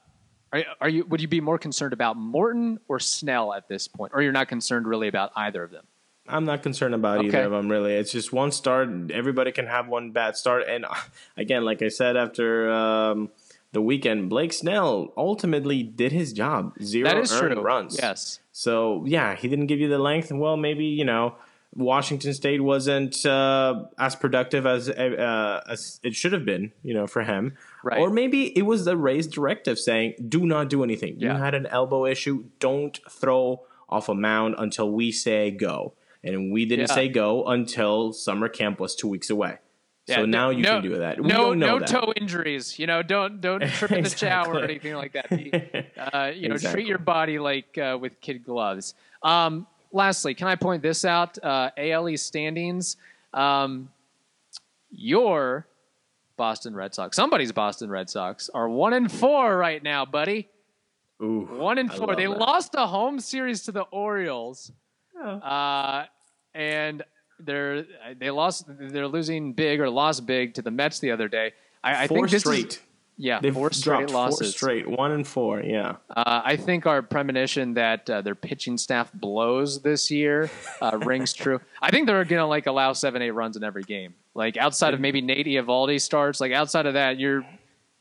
are, 0.56 0.66
are 0.82 0.90
you? 0.90 1.06
Would 1.06 1.22
you 1.22 1.28
be 1.28 1.42
more 1.42 1.58
concerned 1.58 1.94
about 1.94 2.18
Morton 2.18 2.80
or 2.88 3.00
Snell 3.00 3.54
at 3.54 3.68
this 3.68 3.88
point, 3.88 4.14
or 4.16 4.22
you're 4.22 4.32
not 4.32 4.48
concerned 4.48 4.88
really 4.88 5.08
about 5.08 5.32
either 5.36 5.64
of 5.64 5.72
them? 5.72 5.86
I'm 6.28 6.46
not 6.46 6.64
concerned 6.64 6.96
about 6.96 7.20
okay. 7.20 7.28
either 7.28 7.44
of 7.44 7.52
them 7.52 7.70
really. 7.70 7.94
It's 7.94 8.12
just 8.12 8.34
one 8.34 8.52
start. 8.52 9.12
Everybody 9.12 9.52
can 9.52 9.68
have 9.68 9.88
one 9.88 10.12
bad 10.12 10.36
start, 10.36 10.64
and 10.68 10.86
again, 11.38 11.64
like 11.66 11.82
I 11.82 11.90
said 11.90 12.18
after 12.18 12.72
um, 12.72 13.30
the 13.74 13.82
weekend, 13.82 14.30
Blake 14.30 14.54
Snell 14.54 15.14
ultimately 15.18 15.84
did 15.84 16.12
his 16.12 16.34
job. 16.34 16.74
Zero 16.82 17.10
that 17.10 17.18
is 17.18 17.32
earned 17.34 17.54
true. 17.54 17.62
runs. 17.62 18.00
Yes. 18.02 18.40
So 18.52 19.04
yeah, 19.06 19.36
he 19.36 19.48
didn't 19.48 19.68
give 19.68 19.80
you 19.80 19.90
the 19.90 20.00
length. 20.00 20.32
Well, 20.32 20.58
maybe 20.58 20.86
you 20.86 21.06
know 21.06 21.36
Washington 21.76 22.34
State 22.34 22.62
wasn't 22.62 23.26
uh, 23.26 23.84
as 24.00 24.16
productive 24.16 24.66
as 24.66 24.90
uh, 24.90 25.62
as 25.68 26.00
it 26.04 26.16
should 26.16 26.32
have 26.32 26.46
been, 26.46 26.72
you 26.84 26.94
know, 26.94 27.06
for 27.06 27.24
him. 27.24 27.58
Right. 27.86 28.00
Or 28.00 28.10
maybe 28.10 28.48
it 28.58 28.64
was 28.64 28.84
the 28.84 28.98
Rays 28.98 29.28
directive 29.28 29.78
saying, 29.78 30.16
"Do 30.28 30.48
not 30.48 30.70
do 30.70 30.84
anything. 30.84 31.18
Yeah. 31.20 31.34
You 31.34 31.44
had 31.44 31.54
an 31.54 31.68
elbow 31.68 32.08
issue. 32.08 32.46
Don't 32.60 33.00
throw 33.08 33.62
off 33.88 34.10
a 34.10 34.16
mound 34.16 34.56
until 34.58 34.92
we 34.92 35.12
say 35.12 35.52
go." 35.52 35.94
And 36.24 36.52
we 36.52 36.66
didn't 36.66 36.90
yeah. 36.90 36.96
say 36.96 37.10
go 37.10 37.46
until 37.46 38.12
summer 38.12 38.50
camp 38.50 38.80
was 38.80 38.96
two 38.96 39.08
weeks 39.08 39.30
away. 39.30 39.60
Yeah, 40.08 40.16
so 40.16 40.26
now 40.26 40.50
you 40.50 40.64
no, 40.64 40.82
can 40.82 40.90
do 40.90 40.98
that. 40.98 41.22
We 41.22 41.28
no, 41.28 41.54
no 41.54 41.78
that. 41.78 41.88
toe 41.88 42.12
injuries. 42.16 42.80
You 42.80 42.88
know, 42.88 43.04
don't 43.04 43.40
don't 43.40 43.62
trip 43.68 43.92
in 43.92 44.02
the 44.02 44.10
exactly. 44.10 44.30
shower 44.30 44.56
or 44.56 44.64
anything 44.64 44.96
like 44.96 45.14
that. 45.14 45.86
Uh, 45.96 46.32
you 46.36 46.50
know, 46.50 46.56
exactly. 46.56 46.82
treat 46.82 46.88
your 46.88 46.98
body 46.98 47.38
like 47.38 47.78
uh, 47.78 47.98
with 48.02 48.20
kid 48.20 48.44
gloves. 48.44 48.96
Um, 49.22 49.68
lastly, 49.92 50.34
can 50.34 50.48
I 50.48 50.56
point 50.56 50.82
this 50.82 51.06
out? 51.06 51.38
Uh, 51.44 51.70
ALE 51.78 52.18
standings. 52.18 52.98
Um, 53.34 53.90
your 54.90 55.68
Boston 56.38 56.76
Red 56.76 56.94
Sox, 56.94 57.16
somebody's 57.16 57.52
Boston 57.52 57.90
Red 57.90 58.10
Sox, 58.10 58.50
are 58.54 58.70
one 58.70 58.94
and 58.94 59.12
four 59.12 59.58
right 59.58 59.82
now, 59.82 60.06
buddy. 60.06 60.50
Ooh, 61.22 61.48
one 61.52 61.78
and 61.78 61.92
four. 61.92 62.16
They 62.16 62.26
that. 62.26 62.38
lost 62.38 62.76
a 62.76 62.86
home 62.86 63.20
series 63.20 63.64
to 63.64 63.72
the 63.72 63.84
Orioles, 63.84 64.72
oh. 65.18 65.28
uh, 65.28 66.06
and 66.54 67.04
they're 67.40 67.86
they 68.20 68.32
lost. 68.32 68.66
They're 68.68 69.08
losing 69.08 69.54
big 69.54 69.80
or 69.80 69.90
lost 69.90 70.26
big 70.26 70.54
to 70.56 70.62
the 70.62 70.72
Mets 70.72 71.00
the 71.00 71.12
other 71.12 71.28
day. 71.28 71.54
I, 71.84 72.04
I 72.04 72.08
think 72.08 72.30
this 72.30 72.42
straight. 72.42 72.74
Is, 72.74 72.80
yeah, 73.18 73.40
They've 73.40 73.54
four 73.54 73.72
straight 73.72 74.10
losses. 74.10 74.54
Four 74.54 74.68
straight, 74.68 74.88
one 74.90 75.12
and 75.12 75.26
four. 75.26 75.62
Yeah. 75.62 75.98
Uh, 76.10 76.42
I 76.44 76.58
think 76.58 76.86
our 76.86 77.02
premonition 77.02 77.76
that 77.76 78.10
uh, 78.10 78.22
their 78.22 78.36
pitching 78.36 78.78
staff 78.78 79.12
blows 79.14 79.82
this 79.82 80.12
year 80.12 80.50
uh, 80.82 80.98
rings 81.04 81.34
true. 81.34 81.62
I 81.82 81.92
think 81.92 82.08
they're 82.08 82.26
gonna 82.26 82.48
like 82.48 82.68
allow 82.68 82.94
seven, 82.94 83.22
eight 83.22 83.32
runs 83.32 83.56
in 83.56 83.64
every 83.64 83.84
game. 83.84 84.16
Like 84.34 84.58
outside 84.58 84.94
of 84.94 85.00
maybe 85.00 85.22
Nate 85.22 85.48
Eovaldi 85.48 86.02
starts, 86.02 86.42
like 86.42 86.52
outside 86.52 86.86
of 86.86 86.96
that, 86.96 87.18
you're 87.18 87.46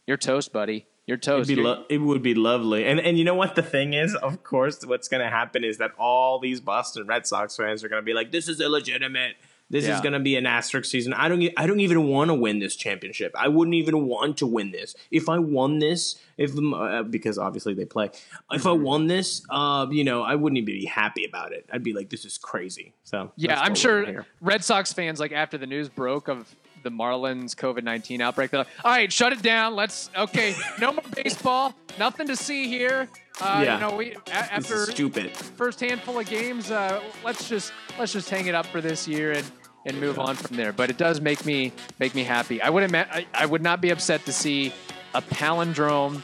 you're 0.07 0.16
toast, 0.16 0.53
buddy. 0.53 0.87
You're 1.07 1.18
toast. 1.18 1.50
It'd 1.50 1.59
be 1.59 1.62
lo- 1.62 1.85
it 1.88 1.98
would 1.98 2.22
be 2.22 2.35
lovely. 2.35 2.85
And 2.85 2.98
and 2.98 3.16
you 3.16 3.24
know 3.24 3.35
what 3.35 3.55
the 3.55 3.62
thing 3.62 3.92
is? 3.92 4.14
Of 4.16 4.42
course, 4.42 4.85
what's 4.85 5.07
gonna 5.09 5.31
happen 5.31 5.62
is 5.62 5.79
that 5.79 5.92
all 5.98 6.38
these 6.40 6.61
Boston 6.61 7.07
Red 7.07 7.27
Sox 7.27 7.57
fans 7.57 7.85
are 7.85 7.88
gonna 7.88 8.03
be 8.03 8.14
like, 8.14 8.33
"This 8.33 8.48
is 8.48 8.61
illegitimate." 8.61 9.37
This 9.75 9.87
yeah. 9.87 9.97
is 9.97 10.01
going 10.03 10.13
to 10.13 10.21
be 10.21 10.37
an 10.37 10.47
asterisk 10.47 10.89
season. 10.89 11.13
I 11.13 11.29
don't. 11.29 11.43
I 11.57 11.67
don't 11.67 11.81
even 11.81 12.07
want 12.07 12.29
to 12.29 12.35
win 12.35 12.61
this 12.61 12.77
championship. 12.77 13.35
I 13.37 13.49
wouldn't 13.49 13.75
even 13.75 14.07
want 14.07 14.37
to 14.37 14.47
win 14.47 14.71
this. 14.71 14.95
If 15.11 15.29
I 15.29 15.41
won 15.41 15.81
this, 15.81 16.15
if 16.39 16.57
uh, 16.57 17.03
because 17.03 17.39
obviously 17.39 17.75
they 17.75 17.85
play. 17.85 18.07
If 18.53 18.67
I 18.67 18.71
mm-hmm. 18.71 18.85
won 18.85 19.07
this, 19.09 19.43
uh, 19.51 19.89
you 19.91 20.05
know, 20.05 20.23
I 20.23 20.37
wouldn't 20.37 20.59
even 20.59 20.67
be 20.67 20.85
happy 20.85 21.25
about 21.25 21.53
it. 21.53 21.69
I'd 21.73 21.83
be 21.83 21.93
like, 21.93 22.09
this 22.09 22.25
is 22.25 22.39
crazy. 22.39 22.95
So 23.03 23.33
yeah, 23.35 23.61
I'm 23.61 23.75
sure 23.75 24.25
Red 24.41 24.63
Sox 24.63 24.93
fans 24.93 25.19
like 25.19 25.33
after 25.33 25.59
the 25.59 25.67
news 25.67 25.89
broke 25.89 26.29
of 26.29 26.55
the 26.85 26.91
Marlins 26.91 27.57
COVID 27.57 27.83
nineteen 27.83 28.21
outbreak. 28.21 28.53
They're 28.53 28.61
like, 28.61 28.69
all 28.85 28.93
right, 28.93 29.13
shut 29.13 29.33
it 29.33 29.43
down. 29.43 29.75
Let's 29.75 30.09
okay, 30.17 30.55
no 30.81 30.93
more 30.93 31.05
baseball. 31.25 31.75
Nothing 31.99 32.29
to 32.29 32.37
see 32.37 32.69
here. 32.69 33.09
Uh, 33.41 33.63
yeah. 33.65 33.75
You 33.75 33.81
know, 33.81 33.97
we 33.97 34.13
a- 34.29 34.31
after 34.33 34.87
stupid 34.87 35.37
first 35.37 35.81
handful 35.81 36.21
of 36.21 36.27
games, 36.27 36.71
uh, 36.71 37.03
let's 37.25 37.49
just 37.49 37.73
let's 37.99 38.13
just 38.13 38.31
hang 38.31 38.47
it 38.47 38.55
up 38.55 38.67
for 38.67 38.81
this 38.81 39.09
year 39.09 39.33
and 39.33 39.45
and 39.87 40.01
move 40.01 40.18
on 40.18 40.37
from 40.37 40.57
there. 40.57 40.73
But 40.73 40.90
it 40.90 40.99
does 40.99 41.20
make 41.20 41.44
me 41.44 41.73
make 41.99 42.14
me 42.14 42.25
happy. 42.25 42.61
I 42.62 42.70
would 42.70 42.85
ima- 42.85 43.07
I, 43.11 43.27
I 43.35 43.47
would 43.47 43.62
not 43.62 43.81
be 43.81 43.90
upset 43.90 44.25
to 44.27 44.33
see 44.33 44.73
a 45.14 45.23
palindrome 45.23 46.23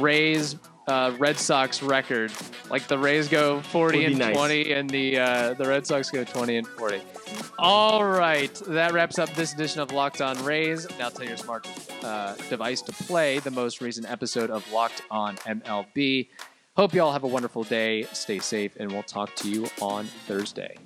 Rays 0.00 0.56
uh, 0.86 1.14
Red 1.18 1.38
Sox 1.38 1.82
record. 1.82 2.32
Like 2.70 2.86
the 2.88 2.98
Rays 2.98 3.28
go 3.28 3.60
40 3.62 4.04
and 4.06 4.18
nice. 4.18 4.36
20, 4.36 4.72
and 4.72 4.90
the 4.90 5.18
uh, 5.18 5.54
the 5.54 5.66
Red 5.66 5.86
Sox 5.86 6.10
go 6.10 6.24
20 6.24 6.56
and 6.56 6.66
40. 6.66 7.00
All 7.58 8.04
right, 8.04 8.54
that 8.68 8.92
wraps 8.92 9.18
up 9.18 9.30
this 9.34 9.52
edition 9.54 9.80
of 9.80 9.92
Locked 9.92 10.20
On 10.20 10.42
Rays. 10.44 10.86
Now 10.98 11.08
tell 11.08 11.26
your 11.26 11.36
smart 11.36 11.66
uh, 12.02 12.34
device 12.48 12.82
to 12.82 12.92
play 12.92 13.38
the 13.38 13.50
most 13.50 13.80
recent 13.80 14.10
episode 14.10 14.50
of 14.50 14.70
Locked 14.72 15.02
On 15.10 15.36
MLB. 15.36 16.28
Hope 16.76 16.92
you 16.92 17.02
all 17.02 17.12
have 17.12 17.22
a 17.22 17.28
wonderful 17.28 17.62
day. 17.62 18.02
Stay 18.12 18.40
safe, 18.40 18.76
and 18.78 18.90
we'll 18.90 19.04
talk 19.04 19.34
to 19.36 19.48
you 19.48 19.66
on 19.80 20.06
Thursday. 20.26 20.76